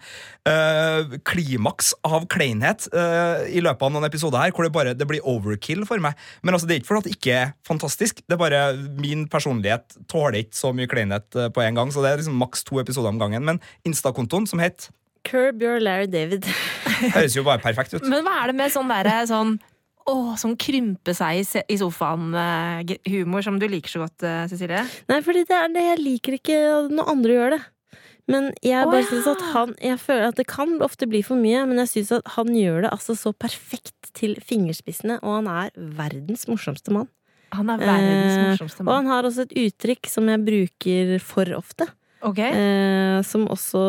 uh, 0.50 1.18
klimaks 1.30 1.94
av 2.08 2.26
kleinhet 2.34 2.88
uh, 2.96 3.46
i 3.46 3.62
løpet 3.64 3.86
av 3.86 3.94
noen 3.94 4.10
episoder 4.10 4.42
her, 4.42 4.56
hvor 4.56 4.68
det 4.68 4.74
bare 4.76 4.96
det 4.98 5.08
blir 5.10 5.26
overkill 5.30 5.86
for 5.90 6.02
meg. 6.04 6.18
Men 6.42 6.58
altså 6.58 6.70
det 6.70 6.78
er 6.78 6.84
ikke 6.84 6.92
fordi 6.94 7.12
det 7.12 7.18
ikke 7.20 7.38
er 7.38 7.54
fantastisk, 7.70 8.24
det 8.26 8.38
er 8.38 8.42
bare 8.42 8.64
min 8.98 9.28
personlighet 9.32 10.00
tåler 10.12 10.42
ikke 10.44 10.58
så 10.58 10.74
mye 10.76 10.90
kleinhet 10.90 11.30
uh, 11.38 11.50
på 11.54 11.66
en 11.66 11.80
gang, 11.80 11.94
så 11.94 12.04
det 12.04 12.14
er 12.14 12.24
liksom 12.24 12.40
maks 12.42 12.66
to 12.68 12.82
episoder 12.82 13.14
om 13.14 13.22
gangen. 13.22 13.46
Men 13.46 13.62
Insta-kontoen, 13.88 14.50
som 14.50 14.62
het 14.64 14.90
Curb 15.24 15.62
Your 15.64 15.80
Larry 15.80 16.10
David. 16.12 16.48
Høres 17.14 17.36
jo 17.38 17.46
bare 17.48 17.62
perfekt 17.64 17.96
ut. 17.96 18.04
Men 18.12 18.26
hva 18.26 18.42
er 18.42 18.52
det 18.52 18.58
med 18.60 18.74
sånn 18.74 18.92
derre 18.92 19.22
sånn 19.30 19.56
Åh, 20.10 20.34
sånn 20.40 20.58
krympe 20.60 21.14
seg 21.16 21.44
i 21.72 21.78
sofaen-humor 21.80 23.46
som 23.46 23.60
du 23.62 23.70
liker 23.72 23.92
så 23.92 24.04
godt, 24.04 24.26
eh, 24.28 24.48
Cecilie? 24.52 24.84
Nei, 25.08 25.22
fordi 25.24 25.46
det 25.48 25.56
er 25.56 25.72
det 25.72 25.86
jeg 25.86 26.02
liker 26.02 26.38
ikke 26.40 26.58
når 26.92 27.12
andre 27.14 27.38
gjør 27.38 27.56
det. 27.56 27.62
Men 28.32 28.52
jeg 28.64 28.88
bare 28.88 29.02
ja. 29.02 29.08
synes 29.10 29.26
at 29.34 29.42
han 29.52 29.74
Jeg 29.84 30.00
føler 30.00 30.30
at 30.30 30.38
det 30.40 30.46
kan 30.48 30.78
ofte 30.86 31.08
bli 31.12 31.20
for 31.28 31.36
mye, 31.36 31.66
men 31.68 31.82
jeg 31.84 31.92
syns 31.92 32.14
at 32.20 32.30
han 32.38 32.54
gjør 32.56 32.86
det 32.86 32.94
altså 32.96 33.18
så 33.20 33.34
perfekt 33.36 34.14
til 34.16 34.38
fingerspissene, 34.40 35.20
og 35.24 35.42
han 35.42 35.50
er 35.52 35.74
verdens 35.76 36.48
morsomste 36.48 36.94
mann. 36.96 37.10
Han 37.54 37.70
er 37.70 37.82
verdens 37.82 38.38
Eh, 38.38 38.46
morsomste 38.52 38.86
Og 38.88 38.94
han 38.94 39.12
har 39.12 39.28
også 39.28 39.48
et 39.48 39.58
uttrykk 39.66 40.10
som 40.10 40.30
jeg 40.32 40.46
bruker 40.46 41.20
for 41.22 41.52
ofte. 41.58 41.90
Ok? 42.24 42.40
Eh, 42.40 43.20
som 43.28 43.50
også 43.52 43.84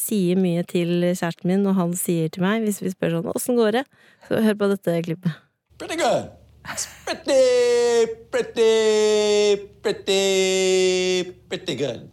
sier 0.00 0.38
mye 0.40 0.64
til 0.66 1.12
kjæresten 1.12 1.46
min, 1.46 1.66
og 1.66 1.78
han 1.78 1.94
sier 1.94 2.32
til 2.32 2.42
meg 2.42 2.66
hvis 2.66 2.82
vi 2.82 2.90
spør 2.90 3.18
sånn 3.18 3.30
'åssen 3.30 3.56
går 3.56 3.78
det?' 3.78 3.86
Så 4.26 4.42
hør 4.42 4.58
på 4.58 4.68
dette 4.74 5.02
klippet. 5.06 5.47
Pretty 5.78 5.96
good. 5.96 6.30
It's 6.70 6.86
pretty, 7.04 8.06
pretty, 8.30 9.56
pretty, 9.82 11.32
pretty 11.48 11.74
good. 11.76 12.10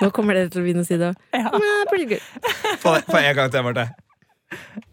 Nå 0.00 0.08
kommer 0.16 0.38
dere 0.38 0.48
til 0.48 0.62
å 0.62 0.64
begynne 0.64 0.84
å 0.84 0.88
si 0.88 0.96
det. 0.96 1.10
Ja. 1.34 1.50
pretty 1.90 2.06
good. 2.14 2.22
Få 2.80 2.94
en 3.20 3.34
gang 3.36 3.50
til, 3.52 3.66
Marte. 3.66 3.88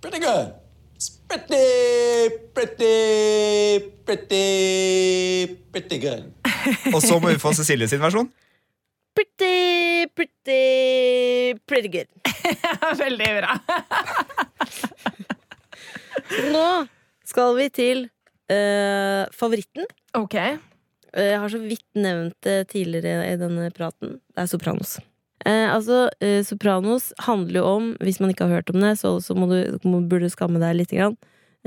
Pretty 0.01 0.19
good. 0.19 0.51
It's 0.97 1.11
pretty, 1.29 2.33
pretty, 2.57 3.85
pretty, 4.09 5.55
pretty 5.71 5.99
good. 6.01 6.33
Og 6.95 6.99
så 7.05 7.21
må 7.21 7.29
vi 7.29 7.39
få 7.39 7.53
Cecilie 7.53 7.87
sin 7.87 8.01
versjon. 8.01 8.27
Pretty, 9.15 10.09
pretty, 10.17 11.55
pretty 11.69 11.93
good. 11.93 12.09
Veldig 13.05 13.31
bra. 13.39 13.55
Nå 16.53 16.67
skal 17.27 17.55
vi 17.57 17.67
til 17.73 18.05
uh, 18.51 19.27
favoritten. 19.35 19.87
Ok. 20.17 20.35
Eh, 20.37 21.31
Jeg 21.33 21.39
har 21.41 21.51
så 21.51 21.59
vidt 21.61 21.85
nevnt 21.97 22.35
det 22.45 22.69
tidligere 22.71 23.25
i 23.27 23.37
denne 23.39 23.69
praten. 23.75 24.17
Det 24.33 24.43
er 24.43 24.49
Sopranos. 24.49 24.97
Eh, 25.45 25.67
altså, 25.73 26.07
eh, 26.21 26.41
Sopranos 26.43 27.11
handler 27.27 27.61
jo 27.61 27.65
om, 27.65 27.89
hvis 28.03 28.19
man 28.19 28.31
ikke 28.31 28.47
har 28.47 28.59
hørt 28.59 28.71
om 28.73 28.81
det, 28.81 28.95
så, 28.99 29.17
så 29.23 29.35
må 29.35 29.47
du, 29.51 29.77
må, 29.83 30.01
burde 30.07 30.27
du 30.27 30.33
skamme 30.33 30.59
deg 30.63 30.75
litt. 30.79 30.93
Grann. 30.95 31.17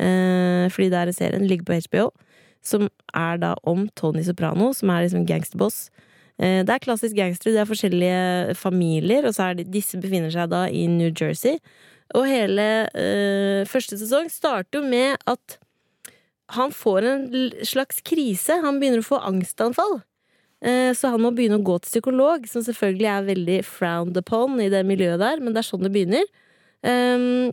Eh, 0.01 0.67
fordi 0.73 0.91
det 0.93 0.99
er 1.01 1.11
en 1.13 1.17
serie, 1.17 1.41
ligger 1.45 1.69
på 1.69 1.79
HBO, 1.89 2.11
som 2.65 2.89
er 3.17 3.41
da 3.41 3.55
om 3.69 3.87
Tony 3.97 4.25
Soprano, 4.27 4.73
som 4.77 4.91
er 4.93 5.07
liksom 5.07 5.27
gangsterboss. 5.29 5.91
Eh, 6.41 6.63
det 6.65 6.75
er 6.75 6.83
klassisk 6.85 7.17
gangster, 7.17 7.53
det 7.53 7.63
er 7.63 7.69
forskjellige 7.71 8.57
familier, 8.59 9.29
og 9.29 9.37
så 9.37 9.51
er 9.51 9.61
de, 9.61 9.69
disse 9.69 10.01
befinner 10.01 10.33
seg 10.35 10.51
da 10.53 10.67
i 10.69 10.87
New 10.91 11.13
Jersey. 11.13 11.61
Og 12.19 12.27
hele 12.27 12.67
eh, 12.99 13.67
første 13.71 13.99
sesong 14.01 14.31
starter 14.33 14.81
jo 14.81 14.87
med 14.91 15.21
at 15.31 15.59
han 16.57 16.73
får 16.75 17.07
en 17.07 17.27
slags 17.67 18.01
krise. 18.03 18.57
Han 18.65 18.81
begynner 18.83 19.05
å 19.05 19.07
få 19.07 19.21
angstanfall. 19.23 20.01
Eh, 20.65 20.91
Så 20.99 21.13
han 21.13 21.23
må 21.23 21.31
begynne 21.35 21.61
å 21.61 21.67
gå 21.67 21.79
til 21.81 21.95
psykolog, 21.95 22.49
som 22.51 22.65
selvfølgelig 22.67 23.11
er 23.13 23.29
veldig 23.31 23.59
frowned 23.69 24.19
upon 24.19 24.59
i 24.61 24.71
det 24.73 24.83
miljøet 24.89 25.23
der, 25.23 25.41
men 25.41 25.55
det 25.55 25.63
er 25.63 25.71
sånn 25.71 25.87
det 25.87 25.93
begynner. 25.95 26.27
Um, 26.83 27.53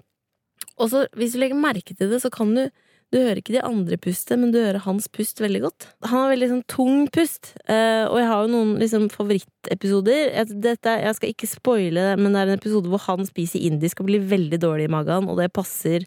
og 0.79 0.89
så, 0.91 1.03
hvis 1.19 1.35
du 1.35 1.41
legger 1.41 1.59
merke 1.59 1.93
til 1.93 2.09
det, 2.11 2.21
så 2.23 2.31
kan 2.33 2.53
du 2.55 2.63
Du 3.07 3.15
hører 3.21 3.39
ikke 3.39 3.53
de 3.55 3.63
andre 3.63 3.95
puste, 4.03 4.35
men 4.35 4.51
du 4.51 4.57
hører 4.59 4.83
hans 4.83 5.05
pust 5.07 5.39
veldig 5.39 5.61
godt. 5.63 5.85
Han 6.09 6.25
har 6.25 6.31
veldig 6.33 6.49
sånn 6.51 6.63
tung 6.67 7.05
pust, 7.15 7.53
eh, 7.71 8.03
og 8.03 8.17
jeg 8.19 8.27
har 8.27 8.41
jo 8.43 8.51
noen 8.51 8.73
liksom 8.81 9.05
favorittepisoder. 9.13 10.33
Dette, 10.51 10.95
jeg 11.05 11.15
skal 11.15 11.31
ikke 11.31 11.47
spoile 11.47 12.09
men 12.19 12.35
det 12.35 12.41
er 12.41 12.51
en 12.51 12.59
episode 12.59 12.91
hvor 12.91 13.05
han 13.05 13.23
spiser 13.27 13.63
indisk 13.63 14.01
og 14.03 14.09
blir 14.09 14.25
veldig 14.27 14.59
dårlig 14.59 14.89
i 14.89 14.91
magen, 14.91 15.29
og 15.31 15.39
det 15.39 15.53
passer 15.55 16.03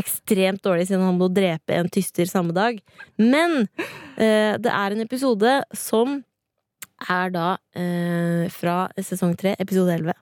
ekstremt 0.00 0.62
dårlig 0.62 0.86
siden 0.88 1.02
han 1.02 1.18
må 1.18 1.30
drepe 1.34 1.74
en 1.74 1.90
tyster 1.90 2.30
samme 2.30 2.54
dag. 2.54 2.78
Men 3.18 3.64
eh, 4.14 4.54
det 4.54 4.70
er 4.70 4.94
en 4.94 5.02
episode 5.02 5.56
som 5.74 6.20
er 7.10 7.34
da 7.34 7.48
eh, 7.74 8.46
fra 8.54 8.84
sesong 9.02 9.34
tre, 9.40 9.56
episode 9.58 9.98
11. 9.98 10.14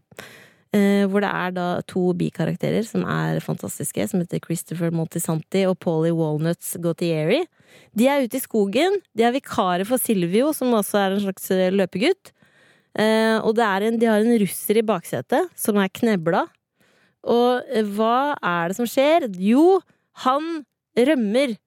Eh, 0.73 1.05
hvor 1.05 1.21
det 1.21 1.29
er 1.29 1.51
da 1.53 1.65
to 1.85 2.15
bikarakterer 2.17 2.85
som 2.89 3.03
er 3.05 3.43
fantastiske, 3.45 4.07
som 4.09 4.23
heter 4.23 4.41
Christopher 4.41 4.89
Montisanti 4.95 5.67
og 5.69 5.77
Polly 5.85 6.15
Walnuts 6.17 6.71
Gautieri. 6.81 7.43
De 7.93 8.09
er 8.09 8.25
ute 8.25 8.39
i 8.39 8.41
skogen. 8.41 8.97
De 9.13 9.27
er 9.29 9.35
vikarer 9.37 9.85
for 9.85 10.01
Silvio, 10.01 10.49
som 10.57 10.73
også 10.73 11.03
er 11.03 11.19
en 11.19 11.23
slags 11.27 11.53
eh, 11.53 11.69
løpegutt. 11.77 12.33
Eh, 12.97 13.37
og 13.45 13.61
en, 13.61 14.01
de 14.01 14.09
har 14.09 14.25
en 14.25 14.41
russer 14.41 14.81
i 14.81 14.87
baksetet 14.87 15.53
som 15.61 15.77
er 15.77 15.93
knebla. 15.93 16.47
Og 17.23 17.69
hva 17.93 18.33
er 18.41 18.73
det 18.73 18.81
som 18.81 18.89
skjer? 18.89 19.29
Jo, 19.37 19.83
han 20.25 20.65
rømmer. 20.97 21.59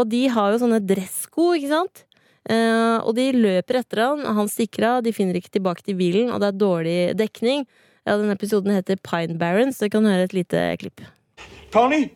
Og 0.00 0.08
de 0.08 0.26
har 0.32 0.52
jo 0.52 0.64
sånne 0.64 0.80
dressko, 0.80 1.52
ikke 1.54 1.70
sant? 1.70 2.06
Og 3.06 3.12
de 3.14 3.28
løper 3.30 3.78
etter 3.78 4.02
han, 4.02 4.24
han 4.36 4.50
stikker 4.50 4.88
av. 4.88 5.04
De 5.06 5.14
finner 5.14 5.38
ikke 5.38 5.54
tilbake 5.54 5.84
til 5.86 5.94
bilen, 5.96 6.32
og 6.34 6.42
det 6.42 6.50
er 6.50 6.58
dårlig 6.58 6.96
dekning. 7.16 7.62
Ja, 8.04 8.16
denne 8.16 8.34
episoden 8.36 8.74
heter 8.74 8.96
Pine 9.00 9.38
Barrens, 9.40 9.78
så 9.78 9.86
jeg 9.86 9.94
kan 9.94 10.04
høre 10.04 10.26
et 10.26 10.34
lite 10.36 10.60
klipp. 10.76 11.00
Tony? 11.72 12.10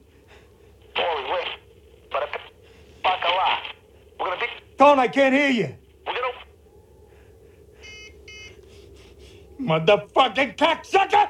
Tony, 4.79 5.03
I 5.03 5.09
can't 5.09 5.35
hear 5.35 5.51
you. 5.51 5.68
Motherfucking 9.59 10.53
cocksucker! 10.59 11.29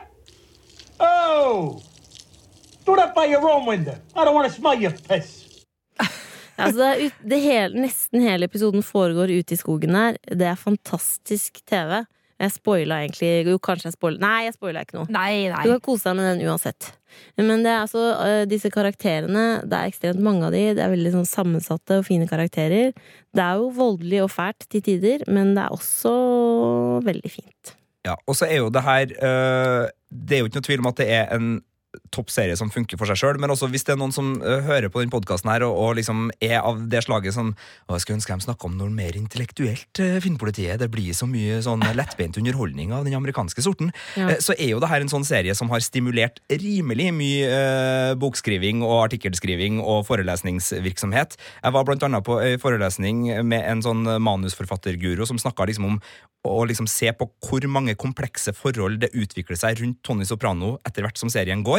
Oh! 1.01 1.81
Throw 2.85 2.97
that 2.97 3.15
by 3.15 3.27
your 3.27 3.49
own 3.49 3.65
window. 3.65 3.95
I 4.15 4.25
don't 4.25 4.35
want 4.35 4.53
to 4.53 4.53
smell 4.53 4.75
your 4.75 4.93
piss. 5.09 5.45
Altså, 6.59 6.79
det 6.79 6.87
er 6.89 7.07
ut, 7.07 7.19
det 7.31 7.39
hele, 7.39 7.81
nesten 7.87 8.25
hele 8.27 8.49
episoden 8.51 8.83
foregår 8.83 9.31
ute 9.31 9.55
i 9.55 9.59
skogen 9.61 9.95
her. 9.95 10.17
Det 10.27 10.47
er 10.51 10.59
fantastisk 10.59 11.61
TV. 11.71 12.03
Jeg 12.39 12.55
spoila 12.55 13.01
egentlig 13.03 13.49
Jo, 13.49 13.59
kanskje 13.63 13.89
jeg 13.89 13.97
spoila 13.97 14.23
Nei, 14.23 14.47
jeg 14.47 14.55
spoila 14.55 14.85
ikke 14.87 14.99
noe. 14.99 15.09
Nei, 15.11 15.49
nei. 15.51 15.63
Du 15.67 15.75
kan 15.75 15.83
kose 15.85 16.07
deg 16.09 16.19
med 16.19 16.29
den 16.31 16.45
uansett. 16.47 16.93
Men 17.41 17.65
det 17.65 17.73
er 17.73 17.81
altså, 17.83 18.03
øh, 18.21 18.43
disse 18.51 18.71
karakterene, 18.71 19.47
det 19.67 19.75
er 19.79 19.91
ekstremt 19.91 20.23
mange 20.23 20.45
av 20.47 20.55
de. 20.55 20.63
Det 20.77 20.85
er 20.85 20.93
veldig 20.93 21.15
sånn 21.17 21.29
sammensatte 21.29 21.99
og 21.99 22.07
fine 22.07 22.29
karakterer. 22.31 22.93
Det 23.35 23.45
er 23.45 23.63
jo 23.63 23.71
voldelig 23.75 24.23
og 24.27 24.31
fælt 24.35 24.69
til 24.71 24.85
tider, 24.85 25.25
men 25.27 25.55
det 25.57 25.65
er 25.65 25.75
også 25.75 26.13
veldig 27.07 27.33
fint. 27.33 27.75
Ja, 28.07 28.15
og 28.29 28.39
så 28.39 28.47
er 28.47 28.63
jo 28.63 28.69
det 28.73 28.85
her 28.87 29.11
øh, 29.11 29.89
Det 30.09 30.37
er 30.37 30.41
jo 30.41 30.49
ikke 30.49 30.61
noe 30.61 30.69
tvil 30.69 30.85
om 30.85 30.91
at 30.93 31.01
det 31.01 31.09
er 31.13 31.33
en 31.35 31.49
topp 32.13 32.29
serie 32.33 32.57
som 32.59 32.71
funker 32.73 32.99
for 33.01 33.09
seg 33.09 33.19
sjøl. 33.21 33.39
Men 33.41 33.53
også 33.55 33.69
hvis 33.73 33.87
det 33.87 33.95
er 33.95 34.01
noen 34.01 34.13
som 34.15 34.35
eh, 34.43 34.65
hører 34.67 34.91
på 34.93 35.03
den 35.03 35.13
podkasten 35.13 35.51
her 35.51 35.65
og, 35.67 35.77
og 35.81 35.97
liksom 35.99 36.29
er 36.45 36.61
av 36.61 36.83
det 36.91 37.03
slaget 37.07 37.37
som 37.37 37.55
å, 37.55 37.97
Jeg 37.97 38.05
skulle 38.05 38.19
ønske 38.19 38.37
de 38.37 38.47
snakka 38.47 38.69
om 38.69 38.77
noe 38.79 38.93
mer 38.93 39.17
intellektuelt, 39.19 40.03
Finnpolitiet. 40.25 40.79
Det 40.83 40.91
blir 40.93 41.17
så 41.17 41.29
mye 41.31 41.61
sånn 41.65 41.85
lettbeint 41.97 42.37
underholdning 42.41 42.93
av 42.97 43.09
den 43.09 43.17
amerikanske 43.19 43.65
sorten. 43.65 43.93
Ja. 44.19 44.29
Eh, 44.35 44.43
så 44.45 44.57
er 44.59 44.75
jo 44.75 44.83
det 44.85 44.93
her 44.93 45.05
en 45.05 45.13
sånn 45.13 45.27
serie 45.29 45.57
som 45.59 45.73
har 45.73 45.85
stimulert 45.85 46.43
rimelig 46.53 47.11
mye 47.17 47.49
eh, 47.49 48.15
bokskriving 48.21 48.85
og 48.85 49.09
artikkelskriving 49.09 49.81
og 49.83 50.05
forelesningsvirksomhet. 50.11 51.39
Jeg 51.63 51.77
var 51.77 51.89
blant 51.89 52.05
annet 52.05 52.27
på 52.27 52.41
en 52.43 52.61
forelesning 52.63 53.25
med 53.49 53.65
en 53.65 53.85
sånn 53.85 54.05
manusforfatterguro 54.23 55.27
som 55.29 55.41
snakka 55.41 55.69
liksom 55.69 55.89
om 55.89 56.03
å 56.47 56.65
liksom 56.69 56.87
se 56.91 57.11
på 57.17 57.27
hvor 57.45 57.65
mange 57.71 57.97
komplekse 57.99 58.53
forhold 58.57 59.01
det 59.03 59.11
utvikler 59.17 59.59
seg 59.59 59.81
rundt 59.81 60.01
Tony 60.07 60.27
Soprano 60.29 60.77
etter 60.87 61.05
hvert 61.05 61.19
som 61.21 61.31
serien 61.33 61.65
går, 61.67 61.78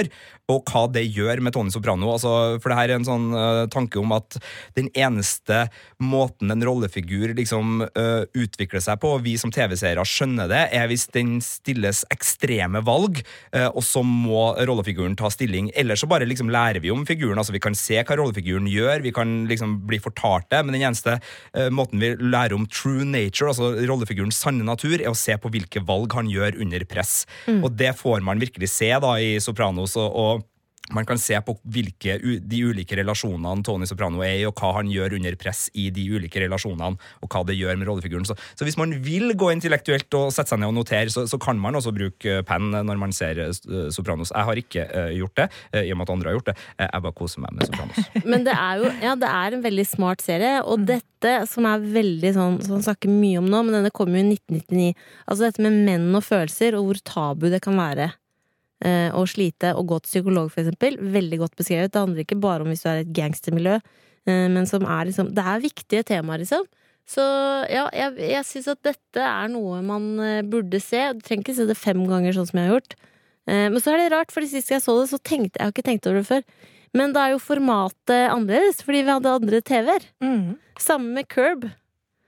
og 0.50 0.70
hva 0.70 0.86
det 0.92 1.06
gjør 1.14 1.44
med 1.46 1.54
Tony 1.56 1.72
Soprano. 1.74 2.10
Altså, 2.16 2.32
for 2.62 2.72
det 2.72 2.80
her 2.80 2.92
er 2.92 2.98
en 2.98 3.08
sånn 3.08 3.30
uh, 3.36 3.66
tanke 3.72 4.00
om 4.02 4.14
at 4.16 4.40
den 4.78 4.90
eneste 4.98 5.68
måten 6.02 6.52
en 6.54 6.66
rollefigur 6.66 7.36
liksom 7.38 7.84
uh, 7.86 8.24
utvikler 8.34 8.84
seg 8.84 9.00
på, 9.02 9.16
og 9.18 9.26
vi 9.28 9.36
som 9.40 9.54
TV-seere 9.54 10.06
skjønner 10.08 10.50
det, 10.50 10.64
er 10.76 10.90
hvis 10.90 11.08
den 11.14 11.38
stilles 11.46 12.02
ekstreme 12.14 12.82
valg, 12.86 13.22
uh, 13.56 13.70
og 13.70 13.84
så 13.86 14.04
må 14.06 14.50
rollefiguren 14.58 15.18
ta 15.20 15.30
stilling. 15.34 15.70
Ellers 15.78 16.04
så 16.04 16.10
bare 16.10 16.28
liksom 16.30 16.52
lærer 16.54 16.82
vi 16.84 16.94
om 16.94 17.06
figuren. 17.08 17.38
altså 17.38 17.56
Vi 17.56 17.64
kan 17.64 17.78
se 17.78 18.02
hva 18.02 18.18
rollefiguren 18.20 18.70
gjør, 18.70 19.06
vi 19.06 19.14
kan 19.16 19.44
liksom 19.50 19.80
bli 19.90 20.02
fortalt 20.02 20.50
det, 20.50 20.64
men 20.66 20.76
den 20.76 20.88
eneste 20.88 21.18
måten 21.74 22.02
vi 22.02 22.12
lærer 22.20 22.56
om 22.56 22.66
true 22.70 23.06
nature, 23.06 23.52
altså 23.52 23.72
rollefigurens 23.90 24.38
sanne 24.40 24.66
natur, 24.66 24.98
er 25.00 25.12
å 25.12 25.18
se 25.18 25.36
på 25.40 25.52
hvilke 25.52 25.82
valg 25.86 26.14
han 26.16 26.30
gjør 26.32 26.58
under 26.64 26.84
press. 26.90 27.24
Og 27.50 27.72
det 27.78 27.92
får 28.00 28.24
man 28.26 28.42
virkelig 28.42 28.70
se 28.72 28.90
da 29.02 29.14
i 29.22 29.32
Sopranos. 29.44 29.89
Og, 29.98 30.16
og 30.16 30.48
man 30.96 31.06
kan 31.06 31.20
se 31.22 31.38
på 31.46 31.56
hvilke 31.70 32.18
de 32.20 32.62
ulike 32.66 32.98
relasjonene 32.98 33.64
Tony 33.66 33.88
Soprano 33.90 34.24
er 34.26 34.40
i, 34.40 34.46
og 34.48 34.58
hva 34.58 34.72
han 34.80 34.90
gjør 34.92 35.18
under 35.20 35.38
press 35.40 35.68
i 35.78 35.90
de 35.94 36.06
ulike 36.10 36.42
relasjonene, 36.42 36.98
og 37.22 37.30
hva 37.30 37.44
det 37.48 37.58
gjør 37.60 37.78
med 37.80 37.90
rollefiguren. 37.90 38.26
Så, 38.28 38.36
så 38.58 38.68
hvis 38.68 38.78
man 38.80 38.96
vil 39.06 39.36
gå 39.38 39.52
intellektuelt 39.54 40.18
og 40.18 40.34
sette 40.34 40.54
seg 40.54 40.62
ned 40.62 40.72
og 40.72 40.80
notere, 40.80 41.14
så, 41.14 41.26
så 41.30 41.40
kan 41.42 41.60
man 41.62 41.78
også 41.78 41.94
bruke 41.96 42.40
penn 42.50 42.72
når 42.74 43.02
man 43.02 43.14
ser 43.16 43.42
eh, 43.46 43.54
Sopranos. 43.94 44.34
Jeg 44.34 44.50
har 44.50 44.62
ikke 44.62 44.86
uh, 44.90 45.12
gjort 45.14 45.36
det, 45.38 45.48
uh, 45.76 45.84
i 45.84 45.94
og 45.94 46.00
med 46.00 46.08
at 46.08 46.14
andre 46.16 46.32
har 46.32 46.40
gjort 46.40 46.52
det. 46.52 46.58
Jeg 46.82 47.06
bare 47.06 47.18
koser 47.22 47.46
meg 47.46 47.58
med 47.58 47.70
Sopranos. 47.70 48.10
Men 48.32 48.48
det 48.48 48.56
er 48.56 48.82
jo 48.82 48.94
ja, 49.04 49.16
det 49.20 49.30
er 49.30 49.56
en 49.56 49.66
veldig 49.66 49.86
smart 49.88 50.26
serie, 50.26 50.58
og 50.66 50.88
dette 50.90 51.36
som 51.52 51.68
er 51.68 51.84
veldig 51.84 52.30
sånn 52.36 52.54
Som 52.64 52.78
man 52.78 52.84
snakker 52.86 53.12
mye 53.12 53.42
om 53.42 53.48
nå, 53.52 53.60
men 53.66 53.76
denne 53.76 53.92
kom 53.92 54.14
jo 54.16 54.22
i 54.22 54.38
1999. 54.38 55.02
Altså 55.26 55.46
dette 55.46 55.64
med 55.66 55.76
menn 55.84 56.16
og 56.16 56.24
følelser, 56.24 56.78
og 56.80 56.88
hvor 56.88 57.02
tabu 57.04 57.50
det 57.52 57.60
kan 57.66 57.76
være. 57.80 58.08
Eh, 58.86 59.10
Å 59.14 59.24
slite 59.28 59.74
og 59.76 59.88
gå 59.92 60.00
til 60.04 60.10
psykolog, 60.14 60.52
for 60.54 60.64
eksempel. 60.64 60.98
Veldig 61.00 61.40
godt 61.44 61.56
beskrevet. 61.60 61.92
Det 61.94 62.02
handler 62.04 62.24
ikke 62.26 62.40
bare 62.42 62.66
om 62.66 62.72
hvis 62.74 62.84
du 62.86 62.90
er 62.92 63.02
i 63.02 63.06
et 63.08 63.14
gangstermiljø, 63.18 63.80
eh, 64.30 64.48
men 64.52 64.66
som 64.70 64.86
er 64.86 65.10
liksom 65.10 65.34
Det 65.36 65.46
er 65.46 65.66
viktige 65.66 66.04
temaer, 66.08 66.44
liksom. 66.44 66.66
Så 67.10 67.24
ja, 67.74 67.88
jeg, 67.90 68.20
jeg 68.22 68.46
syns 68.46 68.68
at 68.70 68.84
dette 68.86 69.24
er 69.26 69.48
noe 69.50 69.80
man 69.82 70.12
eh, 70.22 70.42
burde 70.46 70.78
se. 70.84 71.02
Du 71.18 71.24
trenger 71.26 71.48
ikke 71.48 71.58
se 71.58 71.66
det 71.70 71.78
fem 71.80 72.04
ganger, 72.06 72.36
sånn 72.38 72.50
som 72.52 72.60
jeg 72.62 72.70
har 72.70 72.76
gjort. 72.78 72.94
Eh, 73.50 73.66
Men 73.74 73.80
så 73.82 73.96
er 73.96 74.04
det 74.04 74.12
rart, 74.14 74.32
for 74.36 74.46
sist 74.46 74.70
jeg 74.70 74.84
så 74.84 74.94
det, 75.00 75.08
så 75.10 75.18
tenkte 75.18 75.58
jeg 75.58 75.66
har 75.66 75.74
ikke 75.74 75.88
tenkt 75.90 76.06
over 76.10 76.22
det 76.22 76.30
før. 76.30 76.44
Men 76.94 77.14
da 77.14 77.26
er 77.28 77.36
jo 77.36 77.42
formatet 77.42 78.30
annerledes, 78.34 78.82
fordi 78.86 79.04
vi 79.06 79.14
hadde 79.14 79.34
andre 79.42 79.62
TV-er. 79.62 80.06
Mm. 80.26 80.56
Samme 80.82 81.14
med 81.20 81.28
Curb. 81.30 81.68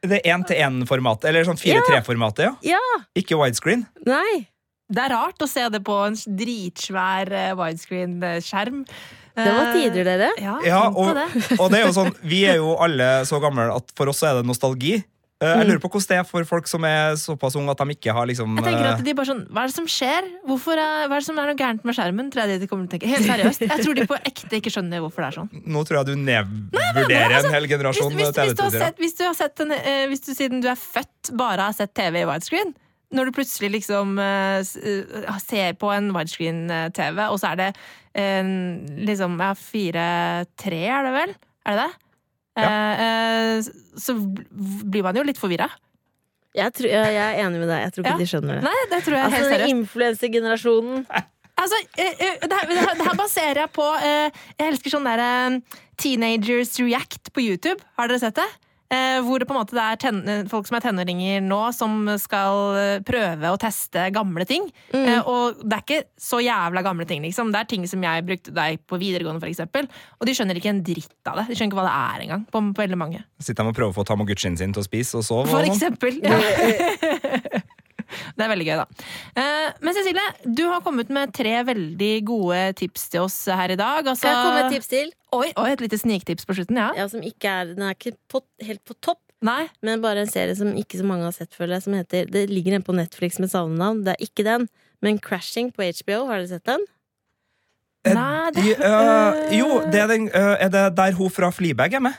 Det 0.01 0.19
én-til-én-formatet, 0.25 1.27
eller 1.29 1.45
sånn 1.45 1.59
4-3-formatet, 1.61 2.47
ja. 2.47 2.53
Ja! 2.73 3.01
Ikke 3.17 3.37
widescreen. 3.37 3.85
Nei! 4.05 4.47
Det 4.91 5.03
er 5.05 5.13
rart 5.15 5.39
å 5.39 5.47
se 5.49 5.63
det 5.71 5.79
på 5.87 5.95
en 6.07 6.17
dritsvær 6.41 7.31
eh, 7.31 7.51
widescreen-skjerm. 7.59 8.83
Det 9.31 9.51
var 9.55 9.69
tider, 9.71 10.03
dere. 10.03 10.31
Ja, 10.43 10.57
Ja, 10.67 10.81
og, 10.91 11.13
det. 11.15 11.29
og 11.55 11.69
det 11.71 11.79
er 11.79 11.85
jo 11.87 11.93
sånn, 11.95 12.11
vi 12.27 12.41
er 12.51 12.59
jo 12.59 12.73
alle 12.83 13.21
så 13.29 13.39
gamle 13.39 13.69
at 13.71 13.93
for 13.95 14.11
oss 14.11 14.19
er 14.27 14.41
det 14.41 14.45
nostalgi. 14.49 14.97
Eh, 15.41 15.47
Jeg 15.47 15.57
Mm. 15.65 15.69
lurer 15.71 15.79
på 15.81 15.89
hvordan 15.89 16.07
det 16.11 16.17
er 16.19 16.25
for 16.27 16.43
folk 16.45 16.67
som 16.69 16.83
er 16.85 17.15
såpass 17.17 17.55
unge 17.57 17.71
at 17.71 17.77
de 17.79 17.95
ikke 17.95 18.13
har 18.13 18.27
liksom 18.29 18.51
Jeg 18.59 18.63
tenker 18.67 18.85
eh, 18.85 18.93
at 18.93 19.03
de 19.07 19.13
bare 19.17 19.25
sånn, 19.25 19.39
Hva 19.49 19.63
er 19.63 19.71
det 19.71 19.73
som 19.73 19.87
skjer? 19.89 20.27
Hvorfor 20.45 20.77
er, 20.77 21.07
hva 21.07 21.15
er 21.17 21.23
det 21.23 21.25
som 21.25 21.39
er 21.41 21.47
noe 21.49 21.57
gærent 21.57 21.83
med 21.87 21.95
skjermen? 21.97 22.29
Tror 22.29 22.45
jeg 22.45 22.59
de 22.61 22.67
kommer 22.69 22.85
til 22.85 22.99
å 22.99 23.01
tenke. 23.01 23.09
Helt 23.09 23.25
seriøst. 23.25 23.63
Jeg 23.71 23.85
tror 23.87 23.95
de 23.97 24.05
på 24.11 24.19
ekte 24.21 24.59
ikke 24.59 24.69
skjønner 24.75 25.01
hvorfor 25.01 25.23
det 25.23 25.29
er 25.31 25.37
sånn. 25.39 25.49
Nå 25.65 25.81
tror 25.87 25.97
jeg 26.03 26.05
du 26.11 26.15
nedvurderer 26.27 27.39
en 27.39 27.49
hel 27.55 27.65
Hvis, 27.65 27.73
generasjon 27.73 28.13
hvis, 28.13 28.29
hvis, 28.37 28.93
hvis, 29.01 29.15
du 29.17 29.23
har 29.25 29.33
sett 29.39 29.59
en, 29.65 29.71
eh, 29.79 30.05
hvis 30.11 30.21
du 30.27 30.31
siden 30.35 30.61
du 30.61 30.67
er 30.69 30.77
født 30.77 31.31
bare 31.33 31.71
har 31.71 31.73
sett 31.73 31.95
TV 31.97 32.21
i 32.21 32.25
widescreen, 32.29 32.75
når 33.11 33.27
du 33.27 33.35
plutselig 33.35 33.71
liksom 33.75 34.15
uh, 34.19 34.61
eh, 34.61 35.37
ser 35.43 35.75
på 35.79 35.91
en 35.93 36.11
widescreen-TV, 36.15 37.19
og 37.27 37.39
så 37.41 37.51
er 37.51 37.59
det 37.59 37.69
eh, 38.15 38.51
liksom 39.09 39.37
ja, 39.41 39.51
fire-tre, 39.57 40.81
er 40.87 41.07
det 41.07 41.13
vel? 41.17 41.35
Er 41.67 41.77
det 41.77 41.85
det? 41.85 42.07
Ja. 42.61 42.71
Uh, 42.99 43.95
så 43.99 44.17
blir 44.19 45.05
man 45.05 45.15
jo 45.15 45.23
litt 45.27 45.39
forvirra. 45.39 45.69
Jeg, 46.51 46.73
tror, 46.75 46.89
jeg, 46.91 47.13
jeg 47.15 47.35
er 47.35 47.45
enig 47.45 47.61
med 47.61 47.69
deg. 47.71 47.85
Jeg 47.85 47.93
tror 47.95 48.03
ikke 48.03 48.15
Ja. 48.17 48.19
de 48.19 48.27
skjønner 48.27 48.57
det. 48.57 48.63
Nei, 48.65 48.79
det 48.91 49.03
tror 49.05 49.15
jeg 49.15 49.27
Altså, 49.29 49.51
helt 49.53 49.69
influensergenerasjonen. 49.71 51.05
Altså, 51.61 51.77
eh, 51.97 52.11
eh, 52.17 52.41
det, 52.41 52.57
her, 52.57 52.67
det, 52.67 53.05
her, 53.05 53.15
baserer 53.19 53.59
jeg 53.63 53.71
på 53.75 53.85
eh, 54.01 54.39
Jeg 54.57 54.71
elsker 54.71 54.95
sånn 54.95 55.07
der 55.07 55.21
eh, 55.23 55.79
Teenagers 56.01 56.73
React 56.81 57.31
på 57.35 57.43
YouTube. 57.45 57.79
Har 57.99 58.11
dere 58.11 58.21
sett 58.23 58.39
det? 58.39 58.47
Eh, 58.91 59.21
hvor 59.23 59.39
det 59.39 59.47
på 59.47 59.55
en 59.55 59.61
måte 59.61 59.75
det 59.77 59.83
er 59.85 59.99
ten 60.01 60.17
eh, 60.27 60.41
folk 60.51 60.67
som 60.67 60.75
er 60.75 60.83
tenåringer 60.83 61.43
nå, 61.45 61.59
som 61.75 62.09
skal 62.19 62.61
eh, 62.75 63.03
prøve 63.07 63.53
å 63.53 63.59
teste 63.61 64.09
gamle 64.11 64.43
ting. 64.49 64.67
Eh, 64.91 65.21
og 65.21 65.61
det 65.63 65.77
er 65.77 65.85
ikke 65.85 66.01
så 66.19 66.41
jævla 66.43 66.83
gamle 66.83 67.07
ting, 67.07 67.23
liksom. 67.23 67.53
Det 67.53 67.61
er 67.61 67.71
ting 67.71 67.87
som 67.87 68.03
jeg 68.03 68.27
brukte 68.27 68.55
deg 68.55 68.83
på 68.91 68.99
videregående, 68.99 69.39
for 69.43 69.51
eksempel. 69.51 69.87
Og 70.19 70.27
de 70.27 70.35
skjønner 70.35 70.59
ikke 70.59 70.73
en 70.73 70.83
dritt 70.83 71.31
av 71.31 71.39
det. 71.39 71.47
De 71.51 71.55
skjønner 71.57 71.71
ikke 71.71 71.79
hva 71.79 71.87
det 71.87 71.97
er 72.01 72.25
engang. 72.27 72.47
På, 72.51 72.63
på 72.75 72.83
veldig 72.83 72.99
mange. 72.99 73.23
Sitter 73.39 73.63
de 73.63 73.71
og 73.71 73.79
prøver 73.79 73.95
å 73.95 73.99
få 74.01 74.07
Tamaguchien 74.11 74.59
sin 74.59 74.75
til 74.75 74.83
å 74.83 74.87
spise, 74.87 75.21
og 75.21 75.27
så 75.27 75.43
For 75.47 75.71
eksempel. 75.71 76.19
Ja. 76.25 77.61
Det 78.37 78.45
er 78.45 78.51
veldig 78.51 78.67
gøy, 78.67 78.77
da. 78.81 79.07
Eh, 79.41 79.79
men 79.81 79.97
Cecilie, 79.97 80.27
du 80.45 80.63
har 80.69 80.83
kommet 80.85 81.09
med 81.13 81.33
tre 81.35 81.55
veldig 81.67 82.11
gode 82.27 82.61
tips 82.81 83.09
til 83.13 83.25
oss 83.25 83.37
her 83.47 83.73
i 83.73 83.79
dag. 83.79 84.05
Altså, 84.05 84.27
jeg 84.29 84.37
komme 84.39 84.55
med 84.59 84.69
et 84.69 84.77
tips 84.79 84.91
til? 84.91 85.11
Oi, 85.37 85.49
oi, 85.55 85.67
et 85.71 85.83
lite 85.83 85.99
sniktips 86.01 86.47
på 86.47 86.55
slutten, 86.57 86.79
ja. 86.81 86.89
Ja, 86.97 87.07
som 87.11 87.23
ikke 87.25 87.51
er, 87.51 87.73
den 87.75 87.85
er 87.87 87.95
ikke 87.95 88.15
på, 88.31 88.43
helt 88.67 88.83
på 88.87 88.97
topp, 88.99 89.21
Nei. 89.47 89.65
men 89.85 90.01
bare 90.03 90.25
en 90.25 90.31
serie 90.31 90.55
som 90.59 90.73
ikke 90.77 90.99
så 90.99 91.05
mange 91.07 91.23
har 91.25 91.35
sett, 91.35 91.53
føler 91.57 91.77
jeg. 91.77 91.85
Som 91.87 91.95
heter, 91.97 92.27
det 92.31 92.47
ligger 92.51 92.75
en 92.77 92.83
på 92.85 92.95
Netflix 92.97 93.39
med 93.41 93.49
samme 93.53 93.77
navn. 93.79 94.03
Det 94.05 94.15
er 94.17 94.25
ikke 94.27 94.45
den, 94.47 94.67
men 95.01 95.21
Crashing 95.23 95.71
på 95.73 95.87
HBO. 95.87 96.25
Har 96.29 96.41
dere 96.41 96.51
sett 96.51 96.67
den? 96.67 96.83
Nei, 98.05 98.49
det- 98.55 98.63
de, 98.65 98.71
eh, 98.81 99.57
jo, 99.59 99.79
det 99.93 99.99
er, 100.01 100.07
den, 100.09 100.27
uh, 100.33 100.55
er 100.57 100.69
det 100.73 100.95
der 100.97 101.11
hun 101.13 101.29
fra 101.29 101.51
Fleabag 101.53 101.93
er 101.93 101.99
med? 102.01 102.13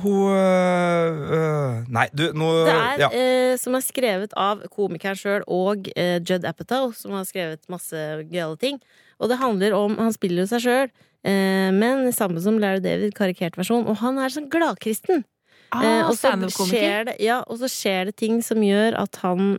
Hun 0.00 0.32
øh, 0.32 1.18
eh, 1.36 1.88
Nei, 1.92 2.06
du, 2.16 2.30
nå 2.32 2.48
Det 2.64 2.72
er 2.72 3.00
ja. 3.02 3.08
eh, 3.12 3.54
som 3.60 3.76
er 3.76 3.84
skrevet 3.84 4.32
av 4.40 4.62
komikeren 4.72 5.18
sjøl 5.18 5.44
og 5.44 5.90
eh, 5.92 6.16
Judd 6.24 6.46
Apatow, 6.48 6.94
som 6.96 7.12
har 7.18 7.26
skrevet 7.28 7.68
masse 7.72 7.98
gøyale 8.30 8.56
ting. 8.56 8.80
Og 9.20 9.28
det 9.28 9.36
handler 9.42 9.76
om 9.76 9.98
Han 10.00 10.14
spiller 10.16 10.46
jo 10.46 10.48
seg 10.54 10.64
sjøl, 10.64 10.94
eh, 11.28 11.68
men 11.76 12.08
samme 12.16 12.40
som 12.40 12.56
Larry 12.62 12.80
David, 12.80 13.12
karikert 13.18 13.60
versjon. 13.60 13.84
Og 13.84 14.00
han 14.00 14.16
er 14.16 14.32
sånn 14.32 14.48
gladkristen. 14.52 15.22
Eh, 15.22 15.28
Ah, 15.72 16.08
og, 16.10 16.16
så 16.18 16.66
skjer 16.68 17.06
det, 17.08 17.14
ja, 17.24 17.38
og 17.48 17.56
så 17.62 17.68
skjer 17.70 18.10
det 18.10 18.16
ting 18.20 18.42
som 18.44 18.60
gjør 18.60 18.92
at 19.00 19.16
han 19.22 19.54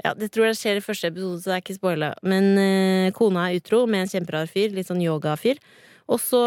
ja, 0.00 0.12
Det 0.14 0.28
tror 0.32 0.46
jeg 0.46 0.56
skjer 0.56 0.78
i 0.78 0.84
første 0.84 1.10
episode, 1.10 1.40
så 1.42 1.50
det 1.50 1.56
er 1.56 1.62
ikke 1.64 1.76
spoila. 1.76 2.10
Men 2.24 2.46
eh, 2.56 3.08
kona 3.12 3.50
er 3.50 3.58
utro 3.58 3.82
med 3.90 4.06
en 4.06 4.12
kjemperar 4.14 4.48
fyr, 4.48 4.70
litt 4.72 4.88
sånn 4.88 5.02
yogafyr. 5.04 5.58
Og 6.08 6.22
så 6.22 6.40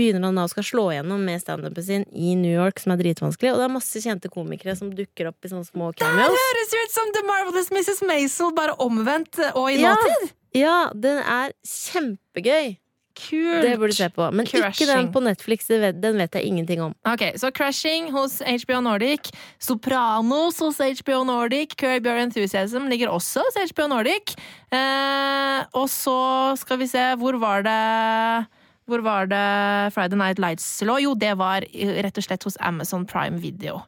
begynner 0.00 0.30
han 0.30 0.40
da 0.40 0.48
å 0.48 0.52
skal 0.54 0.64
slå 0.66 0.86
igjennom 0.94 1.22
med 1.28 1.44
standupen 1.44 1.84
sin 1.86 2.08
i 2.16 2.32
New 2.40 2.56
York, 2.56 2.80
som 2.80 2.96
er 2.96 3.02
dritvanskelig. 3.04 3.52
Og 3.52 3.60
det 3.60 3.68
er 3.68 3.76
masse 3.76 4.00
kjente 4.02 4.32
komikere 4.32 4.74
som 4.80 4.88
dukker 4.96 5.28
opp 5.30 5.44
i 5.44 5.52
sånne 5.52 5.68
små 5.68 5.92
Det 5.92 6.00
cameos. 6.02 6.32
høres 6.40 6.74
jo 6.76 6.84
ut 6.88 6.96
som 6.98 7.12
The 7.18 7.24
Marvelous 7.28 7.70
Mrs. 7.76 8.02
Maisel, 8.08 8.54
bare 8.56 8.74
omvendt 8.80 9.38
eh, 9.44 9.52
og 9.54 9.68
i 9.70 9.80
Ja. 9.84 9.94
nåtid! 9.94 10.30
Ja, 10.56 10.76
den 10.98 11.20
er 11.22 11.52
kjempegøy. 11.62 12.78
Kult! 13.20 13.62
Det 13.66 13.74
burde 13.76 13.92
du 13.92 13.96
se 13.98 14.06
på. 14.14 14.26
Men 14.32 14.46
ikke 14.48 14.86
den 14.88 15.10
på 15.12 15.20
Netflix, 15.22 15.66
den 15.68 16.16
vet 16.16 16.32
jeg 16.38 16.46
ingenting 16.48 16.80
om. 16.80 16.94
Ok, 17.04 17.24
så 17.36 17.50
Crashing 17.52 18.08
hos 18.14 18.38
HBO 18.40 18.80
Nordic. 18.80 19.28
Sopranos 19.60 20.58
hos 20.62 20.78
HBO 20.78 21.24
Nordic. 21.28 21.74
Curb 21.76 22.06
Your 22.06 22.16
Enthusiasm 22.22 22.88
ligger 22.88 23.10
også 23.12 23.42
hos 23.44 23.58
HBO 23.74 23.88
Nordic. 23.92 24.34
Eh, 24.72 25.60
og 25.76 25.86
så 25.92 26.56
skal 26.62 26.80
vi 26.80 26.88
se, 26.90 27.02
hvor 27.20 27.36
var 27.42 27.62
det 27.66 28.46
Hvor 28.90 29.04
var 29.06 29.30
det 29.30 29.94
Friday 29.94 30.18
Night 30.18 30.42
Lights 30.42 30.66
lå? 30.86 30.98
Jo, 31.04 31.14
det 31.14 31.36
var 31.38 31.64
rett 32.04 32.18
og 32.18 32.26
slett 32.26 32.46
hos 32.48 32.58
Amazon 32.60 33.06
Prime 33.06 33.38
Video. 33.42 33.80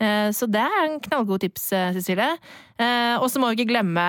Eh, 0.00 0.28
så 0.32 0.48
det 0.48 0.60
er 0.60 0.82
en 0.86 0.98
knallgod 1.00 1.40
tips, 1.44 1.70
eh, 1.72 1.92
Cecilie. 1.96 2.36
Eh, 2.80 3.16
og 3.16 3.30
så 3.32 3.40
må 3.40 3.48
vi 3.52 3.60
ikke 3.60 3.70
glemme 3.72 4.02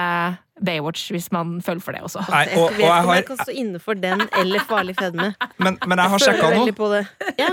Baywatch, 0.66 1.12
hvis 1.14 1.30
man 1.32 1.62
følger 1.62 1.84
for 1.86 1.96
det 1.96 2.02
også. 2.02 2.24
Nei, 2.32 2.46
og, 2.58 2.64
og 2.64 2.72
vet 2.72 2.80
jeg 2.80 2.88
ikke 2.88 3.00
om 3.00 3.08
har, 3.08 3.16
jeg 3.16 3.26
kan 3.30 3.40
stå 3.44 3.56
inne 3.62 3.80
for 3.80 3.94
den 3.94 4.24
eller 4.42 4.66
farlig 4.68 4.96
fedme. 5.00 5.34
men, 5.64 5.78
men 5.88 6.00
jeg 6.02 6.10
har 6.10 6.20
Føler 6.20 6.38
sjekka 6.42 6.84
nå. 6.84 7.04
Ja. 7.40 7.50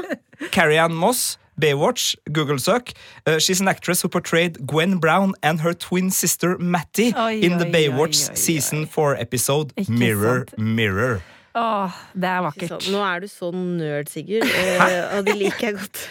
Carrie 0.50 0.80
Ann 0.82 0.94
Moss, 0.94 1.38
Baywatch, 1.60 2.16
Google 2.32 2.58
søk. 2.58 2.90
Uh, 3.28 3.38
she's 3.38 3.60
an 3.60 3.68
actress 3.68 4.02
who 4.02 4.08
portrayed 4.08 4.66
Gwen 4.66 4.98
Brown 4.98 5.34
and 5.42 5.60
her 5.60 5.72
twin 5.72 6.10
sister 6.10 6.58
Matty 6.58 7.12
Oi, 7.14 7.38
in 7.40 7.58
the 7.58 7.66
oi, 7.66 7.72
Baywatch 7.72 8.24
oi, 8.24 8.32
oi, 8.32 8.32
oi. 8.32 8.34
season 8.34 8.86
4 8.86 9.20
episode 9.20 9.70
Ikke 9.76 9.92
Mirror 9.92 10.44
sant. 10.48 10.58
Mirror. 10.58 11.20
Åh, 11.54 11.98
det 12.18 12.30
er 12.30 12.42
vakkert. 12.48 12.72
Sånn. 12.74 12.94
Nå 12.94 13.02
er 13.06 13.22
du 13.22 13.28
sånn 13.30 13.62
nerd, 13.78 14.10
Sigurd, 14.10 14.46
eh, 14.48 15.04
og 15.14 15.28
det 15.28 15.36
liker 15.38 15.70
jeg 15.70 15.78
godt. 15.78 16.08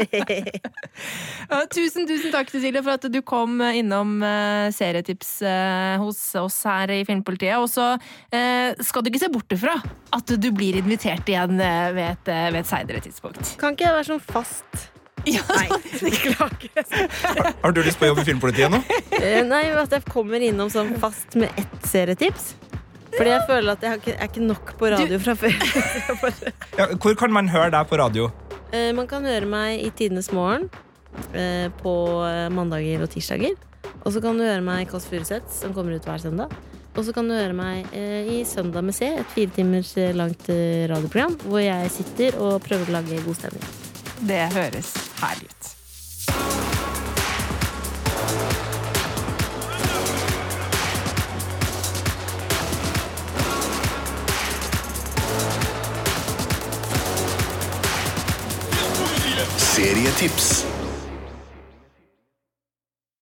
Tusen, 1.74 2.06
tusen 2.08 2.30
takk 2.32 2.50
Cecilie, 2.52 2.82
for 2.84 2.94
at 2.94 3.06
du 3.10 3.18
kom 3.26 3.58
innom 3.64 4.20
eh, 4.24 4.68
serietips 4.74 5.32
eh, 5.46 5.96
hos 6.00 6.20
oss 6.40 6.60
her 6.68 6.92
i 6.94 7.00
Filmpolitiet. 7.08 7.58
Og 7.58 7.68
så 7.72 7.92
eh, 8.30 8.78
skal 8.84 9.04
du 9.04 9.10
ikke 9.10 9.24
se 9.24 9.32
bort 9.32 9.56
ifra 9.56 9.74
at 10.14 10.34
du 10.40 10.48
blir 10.54 10.78
invitert 10.80 11.28
igjen 11.30 11.58
ved 11.58 12.00
et, 12.06 12.30
ved 12.30 12.62
et 12.62 12.70
seinere 12.70 13.02
tidspunkt. 13.04 13.56
Kan 13.60 13.74
ikke 13.76 13.88
jeg 13.88 13.98
være 13.98 14.10
sånn 14.14 14.24
fast? 14.30 14.72
Ja, 15.28 15.42
Nei, 15.52 15.66
beklager. 16.00 16.86
Har 17.60 17.74
du 17.76 17.82
lyst 17.84 17.98
på 18.00 18.06
å 18.06 18.08
jobbe 18.08 18.22
i 18.24 18.28
Filmpolitiet 18.30 18.72
nå? 18.72 18.78
Nei, 19.50 19.66
at 19.76 19.92
jeg 19.92 20.06
kommer 20.08 20.40
innom 20.40 20.72
sånn 20.72 20.94
fast 21.02 21.36
med 21.36 21.52
ett 21.60 21.90
serietips. 21.90 22.54
Fordi 23.16 23.30
jeg 23.32 23.42
føler 23.48 23.72
at 23.74 23.82
jeg 23.84 23.90
har 23.90 23.98
ikke, 24.00 24.14
er 24.16 24.28
ikke 24.30 24.44
nok 24.46 24.72
på 24.80 24.90
radio 24.92 25.18
fra 25.22 25.34
før. 25.38 25.56
Ja, 26.78 26.86
hvor 26.94 27.16
kan 27.18 27.32
man 27.34 27.48
høre 27.52 27.70
deg 27.74 27.88
på 27.90 27.98
radio? 28.00 28.30
Eh, 28.72 28.92
Man 28.96 29.08
kan 29.10 29.24
høre 29.26 29.48
meg 29.50 29.82
i 29.82 29.90
Tidenes 29.98 30.30
morgen 30.32 30.68
eh, 31.34 31.66
på 31.82 31.94
eh, 32.28 32.46
mandager 32.54 33.02
og 33.04 33.10
tirsdager. 33.12 33.56
Og 34.04 34.14
så 34.14 34.22
kan 34.24 34.38
du 34.38 34.44
høre 34.46 34.62
meg 34.64 34.84
i 34.84 34.88
Kåss 34.90 35.08
Furuseth, 35.10 35.50
som 35.52 35.74
kommer 35.76 35.98
ut 35.98 36.06
hver 36.08 36.22
søndag. 36.22 36.54
Og 36.96 37.04
så 37.06 37.12
kan 37.14 37.28
du 37.30 37.34
høre 37.36 37.54
meg 37.54 37.90
eh, 37.94 38.30
i 38.30 38.44
Søndag 38.48 38.82
med 38.86 38.94
C, 38.96 39.10
et 39.20 39.34
fire 39.34 39.52
timers 39.54 39.92
eh, 40.00 40.14
langt 40.16 40.48
eh, 40.50 40.86
radioprogram, 40.90 41.36
hvor 41.46 41.60
jeg 41.62 41.90
sitter 41.94 42.38
og 42.42 42.62
prøver 42.64 42.88
å 42.90 42.96
lage 43.00 43.20
god 43.26 43.38
stemning. 43.38 43.66
Det 44.30 44.40
høres 44.54 44.90
herlig 45.20 45.50
ut. 45.50 45.59
serietips 59.80 60.79